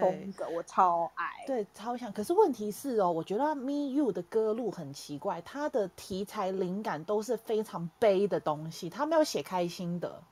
[0.00, 1.44] 风格，我超爱。
[1.46, 2.12] 对超想。
[2.12, 10.22] 可是问题是哦，我觉得 Me You 的歌路很奇怪，它的题材灵感都是非常悲的东西，他没有写开心的，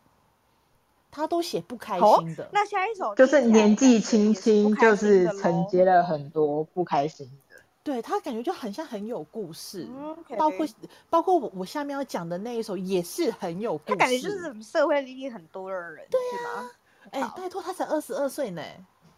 [1.10, 2.48] 他都写不开哦心的。
[2.52, 7.41] 那下一首就是年纪轻轻，就是承接了很多不开心的。
[7.84, 10.66] 对他感觉就很像很有故事，嗯包括
[11.10, 13.96] 包括我我下面要讲的那一首也是很有故事。
[13.96, 16.70] 他感觉就是社会历练很多的人，是吗？
[17.10, 18.62] 哎、好拜托，他才二十二岁呢。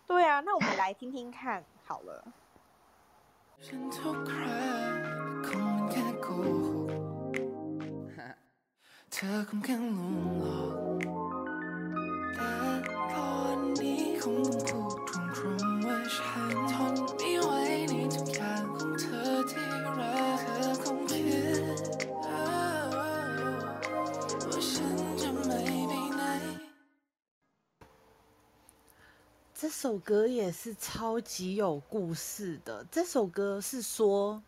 [0.06, 2.24] 对啊，那我们来听听看好了。
[29.74, 32.86] 首首歌也是超级有故事的。
[32.92, 34.40] 这首歌是说，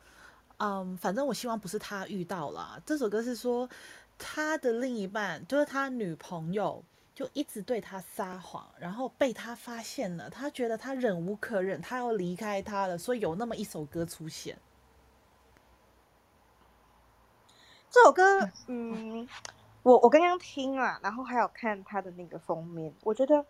[0.58, 2.80] 嗯，反正我希望不是他遇到了。
[2.86, 3.68] 这首歌是说，
[4.16, 6.82] 他的另一半就是他女朋友，
[7.12, 14.56] 就一直对他撒谎，然后被他发现了，他觉得他忍无可忍，他要离开他了，所以有那么一首歌出现。
[17.90, 19.28] 这首歌，嗯，
[19.82, 23.44] 我我刚刚听了，然后还有看他的那个封面，我觉得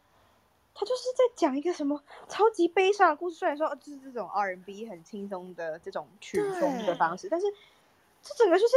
[0.78, 3.36] 他就是在讲一个什么超级悲伤的故事。
[3.36, 7.46] 虽然说呃就是这种 R&B 很轻松的这种曲风的方式，但是
[8.20, 8.74] 这整个就是，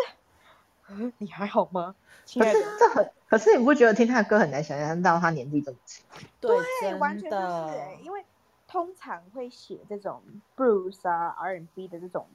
[0.90, 1.94] 嗯，你还好吗，
[2.24, 2.78] 亲可是？
[2.80, 6.06] 这很，可是你不觉得听他的歌很难想象到他年纪这么轻？
[6.40, 8.24] 对，对，完全真就是、因为
[8.66, 10.22] 通常会写这种
[10.56, 12.28] blues 啊 R&B 的这种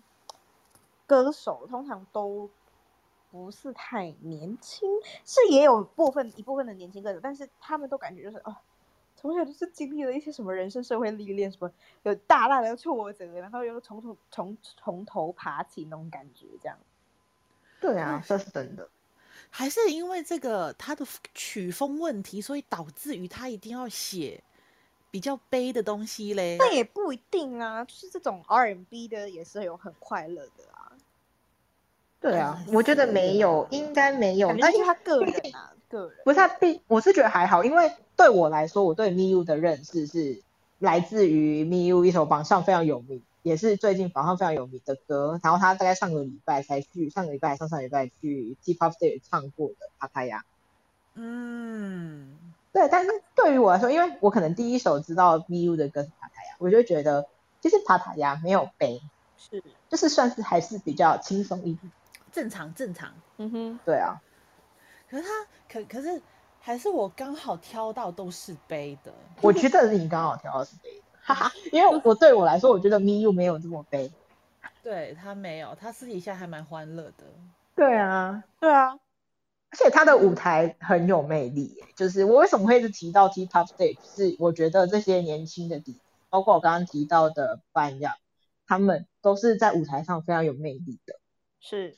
[1.07, 2.51] 歌手，通常都
[3.31, 4.89] 不是太年轻，
[5.25, 8.57] 是也有部分一部分的年轻歌手，但是他们都感觉就是哦，
[9.25, 11.73] 从小就是经历了一些什么人生社会历练，什么
[12.03, 16.77] 有大大的挫折，然后又从从从从头爬起那种感觉，这样。
[17.81, 18.87] 对啊，这是真的。
[19.49, 24.45] 还是因为这个他的曲风问题，所以导致于他一定要写
[25.11, 26.59] 比较悲的东西嘞。
[26.59, 30.93] 那也不一定啊，就是这种 R&B 的也是有很快乐的啊，
[32.21, 34.49] 对啊，我觉得没有，应该没有。
[34.49, 36.17] 感觉但就是他个人啊，个人。
[36.25, 40.43] 不是他必，我是觉得还好，因为对我来说，我对 Miu 的认识是
[40.79, 45.41] 来自于 Miu 一首榜上非常有名，也是最近榜上非常有名的歌。
[45.43, 50.41] 然后他大概上个礼拜才去，上个礼拜上上礼拜去 T-pop Day 唱过的《帕塔亚》。
[51.15, 52.37] 嗯，
[52.73, 57.27] 对，但是对于我来说，因为我可能第一首知道 Miu 的歌是《帕塔亚》，我就会觉得
[57.61, 59.01] 其实《帕塔亚》没有悲，
[59.39, 61.93] 是，就是算是还是比较轻松一点。
[62.33, 63.13] 正常正常。
[63.37, 64.21] 嗯哼，对啊，
[65.15, 66.21] 可是他可可是
[66.59, 69.15] 还是我刚好挑到都是悲的。
[69.41, 74.11] 我觉得是你刚好挑到是悲的，哈哈，因为我对我来说，我觉得 Miu 没有这么悲。
[74.83, 77.25] 对他没有，他私底下还蛮欢乐的。
[77.77, 78.91] 对啊，对啊，
[79.71, 88.17] 而且他的舞台很有魅力耶，就是我为什么会一直提到 T-pop stage，是我觉得这些年轻的底，包括我刚刚提到的班亚，
[88.67, 91.21] 他们都是在舞台上非常有魅力的。
[91.61, 91.97] 是，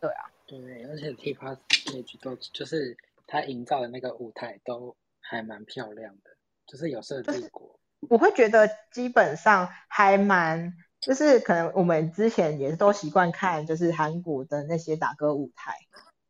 [0.00, 2.96] 对啊，对，而且 T-pop stage 都就是
[3.26, 6.30] 他营造的那个舞台都还蛮漂亮的，
[6.66, 7.78] 就是有设计过。
[8.08, 15.74] 我会觉得基本上还蛮，就是可能我们之前也是都习惯看就是韩国的那些打歌舞台，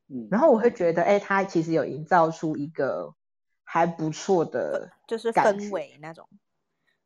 [0.08, 3.14] 嗯，然后我会觉得，哎，他其实有营造出一个
[3.62, 6.28] 还不错的就是氛围那种，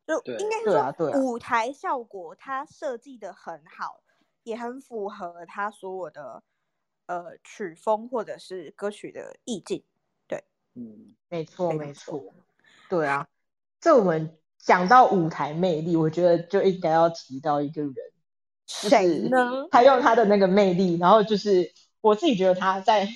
[0.07, 4.01] 就应该是对啊啊说舞台效果它设计的很好，
[4.41, 6.41] 也很符合他所有的
[7.05, 9.83] 呃曲风或者是歌曲的意境。
[10.27, 10.43] 对
[10.75, 12.33] 嗯，没错，没没错，
[12.89, 13.27] 对啊，
[13.79, 17.93] 这我们讲到舞台魅力，我觉得就应该要提到一个人，
[18.65, 19.67] 谁呢？
[19.69, 21.71] 他用他的那个魅力，然后就是
[22.01, 23.07] 我自己觉得他在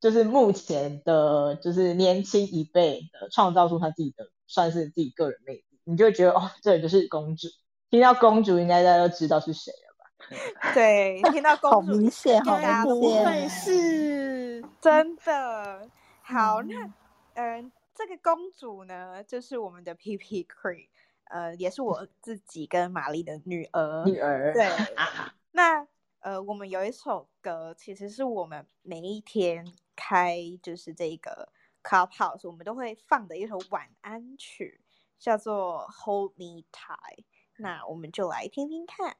[0.00, 7.48] 就是目前的，就是年轻一辈的创造出他自己的算是自己个人魅力，你就会觉得哦，这人就是公主。
[7.90, 9.87] 听到公主，应该大家都知道是谁了吧？
[10.74, 13.24] 对，听到公主好明显，好大家都明显。
[13.24, 15.88] 不会是 真的
[16.20, 16.92] 好，那嗯
[17.34, 20.88] 嗯、呃这个公主呢，就是我们的 P P Cree，
[21.24, 24.04] 呃，也是我自己跟玛丽的女儿。
[24.04, 24.68] 女儿，对，
[25.52, 25.86] 那
[26.20, 29.66] 呃，我们有一首歌，其实是我们每一天
[29.96, 34.80] 开就是这个 Clubhouse，我们都会放的一首晚安曲，
[35.18, 37.24] 叫做 Hold Me Tight。
[37.56, 39.16] 那我们就来听听看。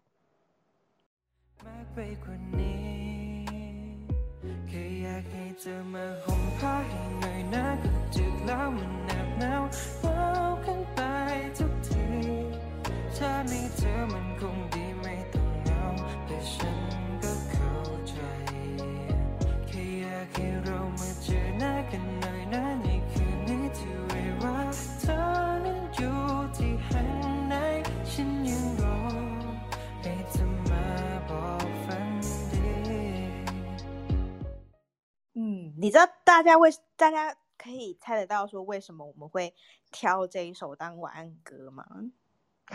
[1.66, 2.88] มากไปกว่านี้
[4.68, 9.62] แค่อยากให้เธอมาห่มผ้าให้หน่อยนะก็จึกแล้วมันหนักหนาว
[10.00, 10.20] เบา
[10.64, 11.00] ขึ้นไป
[11.58, 12.06] ทุกที
[13.16, 15.82] ถ้ามีเธอมันคงดีไม่ต้องเหงา
[16.26, 16.80] แต่ฉัน
[17.22, 17.74] ก็เข้า
[18.08, 18.16] ใจ
[19.68, 24.58] แค่อยากให้เรามาเจอหน้ากันหน่อยนะในคืนนี้ที่ไว้ว่า
[25.00, 25.17] เธอ
[35.80, 39.54] 你知道大家为大家可以猜得到说为什么我们会
[39.92, 41.86] 挑这一首当晚安歌吗？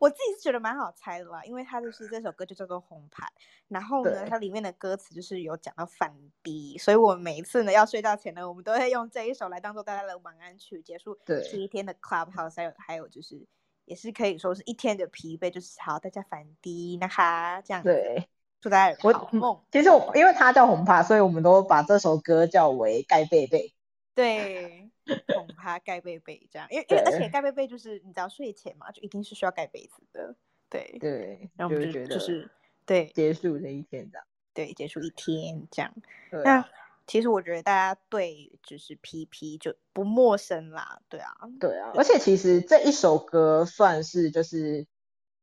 [0.00, 3.26] 我自己是觉得蛮好猜的啦，因为它就是这首歌就叫做《红牌》，
[3.68, 13.46] 然后呢，它里面的歌词就是有讲到反低，所以我们每一次呢要睡觉前呢，我们都会用这一首来当做大家的晚安曲，结束对这一天的 Clubhouse，还有还有就是
[13.84, 18.28] 也是可以说是一天的疲惫，就是好大家反低那哈这样子，对。
[18.60, 19.60] 祝大家好梦。
[19.70, 23.72] 其实我因为它叫红帕，所以我们都把这首歌叫为盖贝贝。
[24.14, 24.90] 对，
[25.32, 30.34] 红趴盖被被这样，因为因为而且盖被被就是你知道睡前嘛，就一定是需要盖被子的，
[30.68, 32.50] 对，对，然后我们就就觉得就是
[32.84, 34.26] 对结束这一天这样。
[34.52, 35.94] 对结束一天这样。
[36.32, 36.68] 对那啊，
[37.06, 44.84] 其实我觉得大家对就是 PP 就不陌生啦，对啊，对啊，而且其实这一首歌算是就是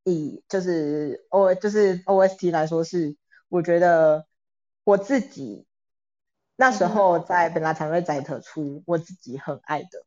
[0.05, 3.17] 以就是 O 就是 OST 来说是，
[3.49, 4.25] 我觉得
[4.85, 5.67] 我自己
[6.55, 10.05] 那时候在本来才会载特出我自己很爱的，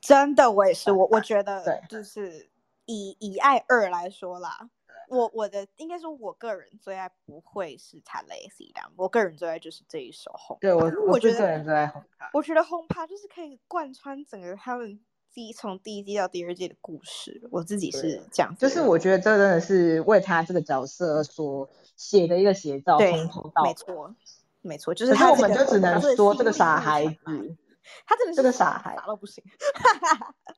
[0.00, 2.48] 真的我也是，我我觉对得就是
[2.86, 4.70] 以以爱二来说啦。
[5.10, 10.58] 我我的应该说，我个人最爱不会是他 Lazy 的，我个人最爱就是这一首红。
[10.60, 15.00] 对我我觉得个人最爱红卡，我觉得轰趴就是可以贯穿整个他们
[15.38, 23.62] 第一从第一季到第二季的故事，我自己是对这样子认为，就是我觉得这真的是为他这个角色所写的一个写照，对从头到。
[23.62, 24.14] 没错，
[24.62, 27.56] 没错，就是可是我们就只能说这个傻孩子，
[28.04, 29.44] 他真的是这个傻孩傻到不行。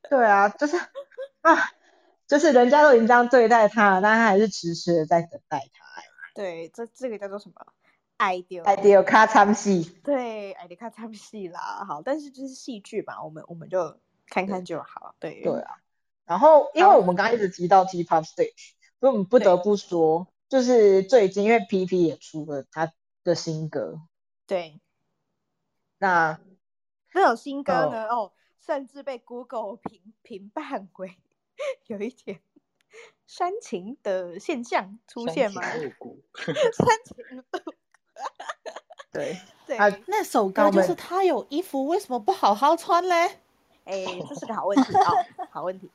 [0.08, 0.78] 对啊，就是
[1.42, 1.58] 啊，
[2.26, 6.02] 就是人家都已经这样对待他了，但他还是迟迟的在等待他。
[6.34, 7.54] 对，这这个叫做什么？
[8.16, 13.98] 爱丢哎，对，卡参戏，对，哎，你看唱戏啦，好，但是就是戏剧嘛，我们我们就
[14.30, 15.14] 看看就好。
[15.18, 15.76] 对，对啊。
[16.24, 22.92] 然后，因为我们刚刚一直提到 T-pop stage，所以我们不得不说，就是最近因为 PP 也出了他
[23.24, 24.00] 的新歌，
[24.46, 24.80] 对，
[25.98, 26.40] 那
[27.12, 28.32] 这首新歌哦呢，哦，
[28.64, 31.18] 甚至被 Google 评评判为
[31.88, 32.40] 有一点
[33.26, 35.60] 煽情的现象出现吗？
[35.66, 35.76] 煽
[37.04, 37.74] 情度，
[39.12, 43.40] 对，对，啊那首歌就是他有衣服，为什么不好好穿嘞？
[43.85, 45.89] 哎，这是个好问题哦，好问题。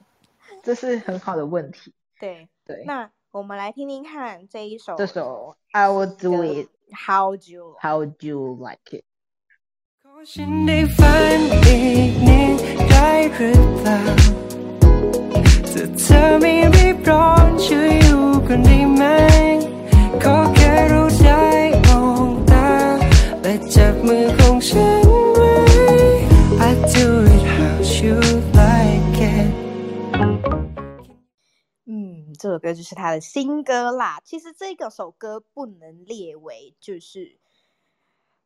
[0.63, 1.93] 这是很好的问题。
[2.19, 9.05] 对，对，那我们来听听看这一首这首 I will do 歌 it How Do You how you like it。
[10.03, 11.79] ขอฉันได้ฝันอี
[12.11, 12.57] กนิด
[12.91, 13.99] ได้หรือเปล่า
[15.73, 19.03] ถ้าเธอไม่รีบร้อนช่วยอยู่กันได้ไหม
[20.23, 21.45] ขอแค่รู้ได้
[21.87, 22.69] มองตา
[23.43, 24.94] และจับมือของฉัน
[32.46, 34.22] 这首歌就是他的新歌啦。
[34.24, 37.40] 其实这个首歌不能列为就是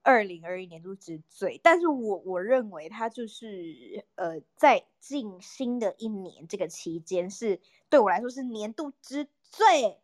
[0.03, 7.59] 二零二一年度之最，但是我我认为它就是呃，在近新的一年这个期间是
[7.89, 9.99] 对我来说是年度之最，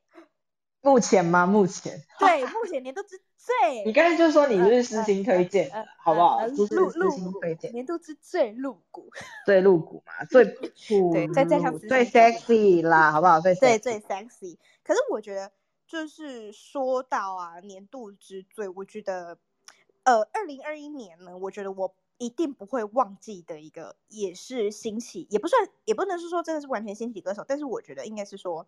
[0.81, 1.45] 目前吗？
[1.45, 3.83] 目前，对，目前年度之最。
[3.85, 5.69] 你刚才就说你呃是私心推荐
[5.99, 6.49] 好不好呃？
[6.49, 9.11] 就是私心推荐，年度之最露骨，
[9.45, 10.45] 最露骨嘛，最
[10.89, 13.39] 酷，对再加上最 sexy 啦，好不好？
[13.39, 14.57] 最对，sexy 最 sexy。
[14.83, 15.51] 可是我觉得，
[15.85, 19.37] 就是说到啊，年度之最，我觉得，
[20.03, 28.67] 呃，二零二一年呢，我觉得我一定不会忘记的一个，也是兴起，也不算，也不能是说真的是完全兴起歌手，但是我觉得应该是说，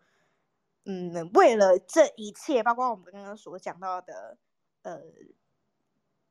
[0.86, 4.38] 嗯，为了这一切，包括我们刚刚所讲到的，
[4.92, 5.02] 呃。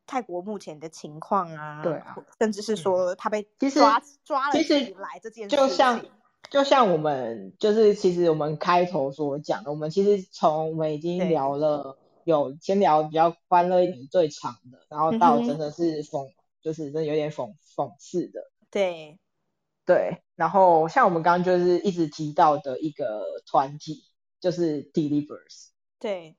[0.08, 6.06] 泰国目前的情况啊，对啊甚至是说他被其实抓抓了其实起来这件事情，就像
[6.48, 16.30] 就像我们就是其实我们开头所讲的，我们其实从我们已经聊了有先聊比较欢乐一点最长的，然后到真的是讽，
[16.60, 19.18] 就是真的有点讽讽刺的，对
[19.84, 20.22] 对。
[20.36, 24.04] 然后像我们刚刚就是一直提到的一个团体，
[24.38, 26.36] 就是 Delivers，对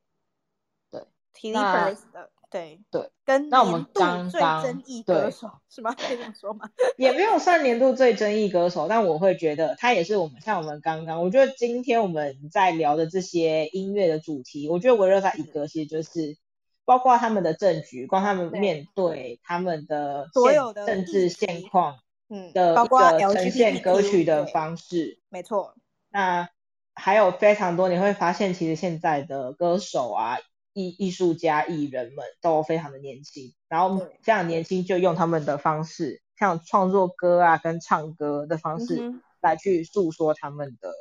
[1.41, 5.93] 对 t 那 l 的对对，跟那我们刚刚争议歌对手是吗？
[5.93, 6.69] 可以这么说吗？
[6.97, 16.38] 也没有算年度最争议歌手，但我会觉得他也是我们像我们刚刚，我觉得今天我们在聊的这些音乐的主题，我觉得围绕在一个，其实就是
[16.85, 21.99] 包括他们的政局，光他们面对他们的所有的政治现况
[22.30, 25.19] 嗯，的包括呈现歌曲的方式。
[25.27, 25.76] 没错，
[26.09, 26.47] 那
[26.93, 30.38] 还有非常多，你会发现其实现在的歌手啊、
[30.77, 40.93] 艺艺术家、艺人们都非常的年轻，然后对非常年轻就用他们的方式，像创作歌啊跟唱歌的方式嗯来去诉说他们的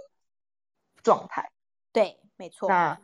[1.03, 1.53] 状态。
[1.93, 2.99] 对，没错，那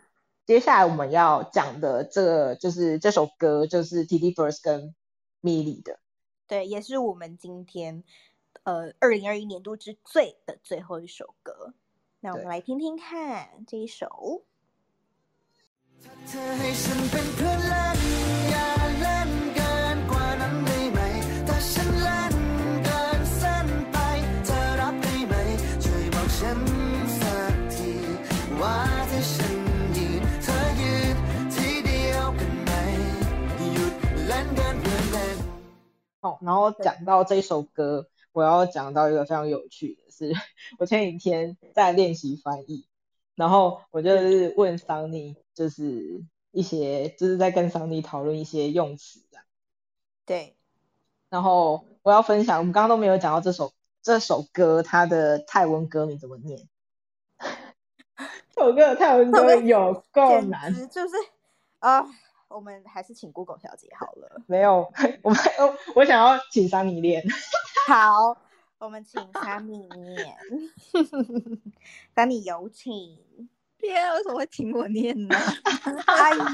[0.47, 4.95] 接下来我们要讲的这个就是这首歌，就是 T D First 跟
[5.43, 6.01] Milly 的。
[6.47, 8.03] 对，也是我们今天
[8.63, 11.75] 呃二零二一年度之最的最后一首歌。
[12.21, 14.47] 那我们来听听看这一首。
[36.21, 40.33] 哦，然后讲到这首歌，我要讲到一个非常有趣的是，
[40.79, 42.87] 我前几天在练习翻译，
[43.35, 49.45] 然后我就是问桑尼，就是一些就是在跟桑尼讨论一些用词这样。
[50.25, 50.57] 对，
[51.29, 56.69] 然后我要分享，我们刚刚都没有讲到这首这首歌它的泰文歌名怎么念。
[58.55, 61.15] 这首歌的泰文歌有够简难，就是
[61.79, 62.07] 啊、
[62.49, 64.43] 我们还是请 Google 小姐好了。
[64.47, 64.93] 没有，
[65.23, 67.25] 我们我 我想要请桑尼练。
[67.89, 68.37] 好，
[68.79, 70.37] 我们请 Sammy 念
[72.15, 73.19] ，Sammy 有请。
[73.83, 75.35] 天啊，为什么会听我念呢？
[76.07, 76.45] 哎呦，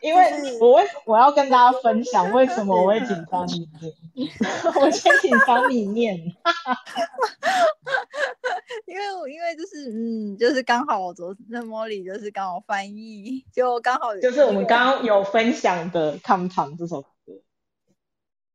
[0.00, 3.68] 因为我为我要跟大家分享 为什么我会紧张你
[4.14, 4.30] 念，
[4.80, 6.16] 我先紧张你念。
[8.86, 17.08] 因为我因为就是嗯，就是刚好我昨那 Molly 就是刚好翻译，就刚好就是我们刚刚有分享的《康堂》这首歌，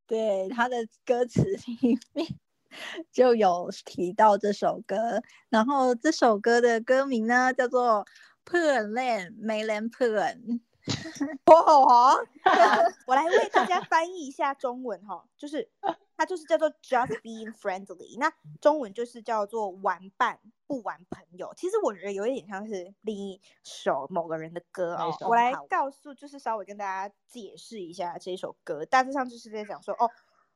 [0.07, 1.77] 对他的歌词里
[2.13, 2.27] 面
[3.11, 8.05] 就有提到这首歌，然后这首歌的歌名呢叫做
[8.43, 10.37] 《破烂没人破烂
[11.45, 12.21] 》。哦，好，
[13.05, 15.69] 我来为大家翻译一下中文哈，就是
[16.17, 21.53] 它就是叫做 just being friendly，那中文就是叫做玩伴不玩朋友。
[21.55, 25.11] 其实我觉得有一点像是另一首某个人的歌哦哪一。
[25.19, 30.09] 首我来告诉，就是稍微跟大家解释一下这首歌，大致上就是在讲说哦。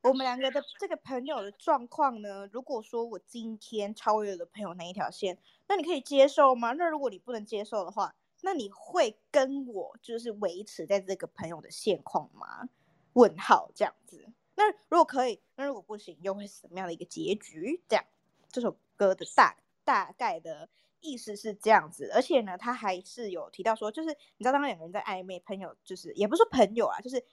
[0.03, 6.73] 我们两个的这个朋友的状况呢，如果说我今天超越了朋友那一条线，那你可以接受吗？
[6.73, 12.67] 那如果你不能接受的话，那你会跟我就是维持在这个朋友的现况吗？
[13.13, 14.27] 问号这样子。
[14.55, 17.81] 那如果可以，那如果不行，又会是什么样的一个结局？
[17.88, 18.03] 这样，
[18.51, 19.55] 这首歌的大
[19.85, 20.67] 大概的
[20.99, 27.23] 意思是这样子，而且呢，他还是有提到说，就是你知道，当两个人在暧昧，朋友就是也不是朋友啊，就是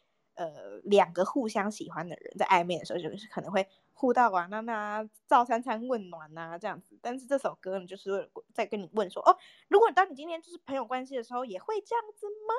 [0.40, 6.98] 呃两个互相喜欢的人在暧昧的时候，就是可能会互道晚安呐、照三餐问暖啊、这样子。
[7.02, 9.36] 但是这首歌呢，就是在跟你问说，哦，
[9.68, 12.54] 如果当你今天就是朋友关系的时候，也会这样子吗？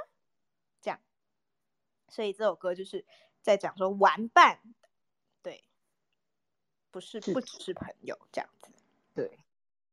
[0.80, 0.99] 这样，
[2.08, 3.03] 所以这首歌就是
[3.41, 4.60] 在讲说玩伴，
[5.41, 5.64] 对，
[6.91, 8.72] 不是是不只是朋友这样子，
[9.16, 9.40] 对，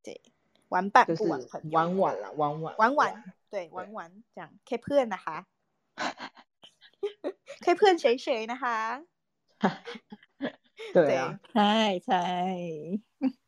[0.02, 0.20] 对，
[0.68, 1.96] 玩伴就是不玩朋友，玩。
[1.96, 4.52] 玩啦，玩玩玩玩，对，玩玩这样。
[4.66, 4.78] 可以
[7.74, 9.02] 骗的哈，可以骗谁谁呢哈？
[10.94, 12.56] 对啊，猜猜，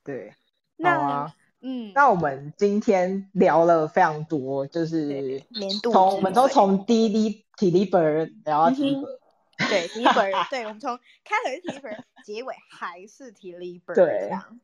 [0.04, 0.30] 对。
[0.30, 0.36] 好
[0.76, 9.02] 那啊，嗯，那我们今天聊了非常多，就是年度从我们都从第一滴体力本儿聊到体力嗯哼。
[9.02, 9.18] 本儿，
[9.68, 14.20] 对提本儿，对我们从开头是提本儿，结尾还是提了一本儿，对。
[14.20, 14.60] 这样。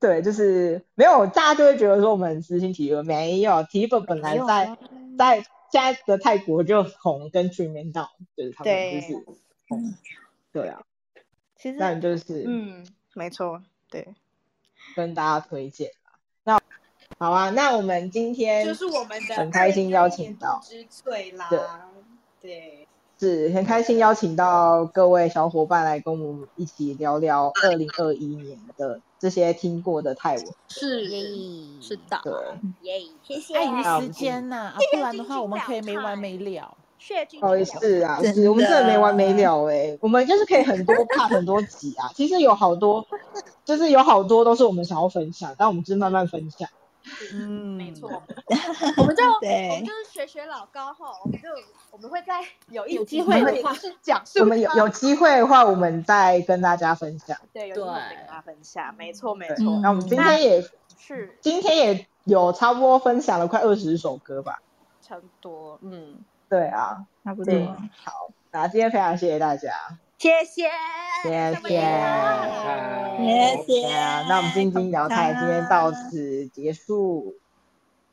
[0.00, 4.74] 对，就是没有大家就会觉得说我们很私心体育，没有体育本本来在
[5.18, 9.14] 在现在的泰国就红，跟 Dreaming Down 就是他们就是
[9.68, 9.94] 红，
[10.52, 10.82] 对啊，
[11.56, 14.14] 其实那就是嗯，没错，对，
[14.96, 16.18] 跟大家推荐啦。
[16.44, 16.60] 那
[17.18, 21.60] 好啊，那我们今天就是我们的很开心邀请到，之最啦，对。
[22.42, 22.88] 对，
[23.20, 30.46] 是很开心邀请到各位小伙伴来跟我们一起聊聊二零二一年的这些听过的泰文。
[30.68, 31.26] 是耶
[31.82, 32.32] 是的，对，
[32.80, 36.74] 耶，谢谢，碍于时间呐、不然的话我们可以没完没了。
[36.98, 38.18] 谢君哦，君是啊，
[38.48, 42.10] 我们真的没完没了哎、我们就是可以很多 part 很多集啊。
[42.14, 43.06] 其实有好多，
[43.66, 46.66] 就是有好多都是我们想要分享，但我们就是慢慢分享。
[47.32, 48.08] 嗯，没错，
[48.96, 51.48] 我们就我们就是学学老高哈，我们就
[51.90, 57.36] 我们会在有一有机会的话是讲述我们有有机会的话，我们再跟大家分享。
[57.52, 60.62] 对有机会跟大家分享，没错没，错，嗯那我们今天也
[60.98, 64.60] 是今天也有差不多分享了快二十首歌吧。
[65.02, 66.16] 差不多，嗯，
[66.48, 67.54] 对啊，差不多。
[68.04, 69.72] 好，那今天非常谢谢大家，
[70.20, 70.68] 谢谢，
[71.22, 71.80] 谢谢，
[73.16, 73.88] 谢谢。
[74.28, 77.36] 那我们晶晶聊台今天到此结束。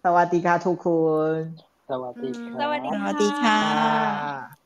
[0.01, 1.53] 萨瓦迪卡兔坤，
[1.85, 3.49] 萨瓦迪嗯卡，萨瓦迪卡。
[3.49, 4.56] 啊。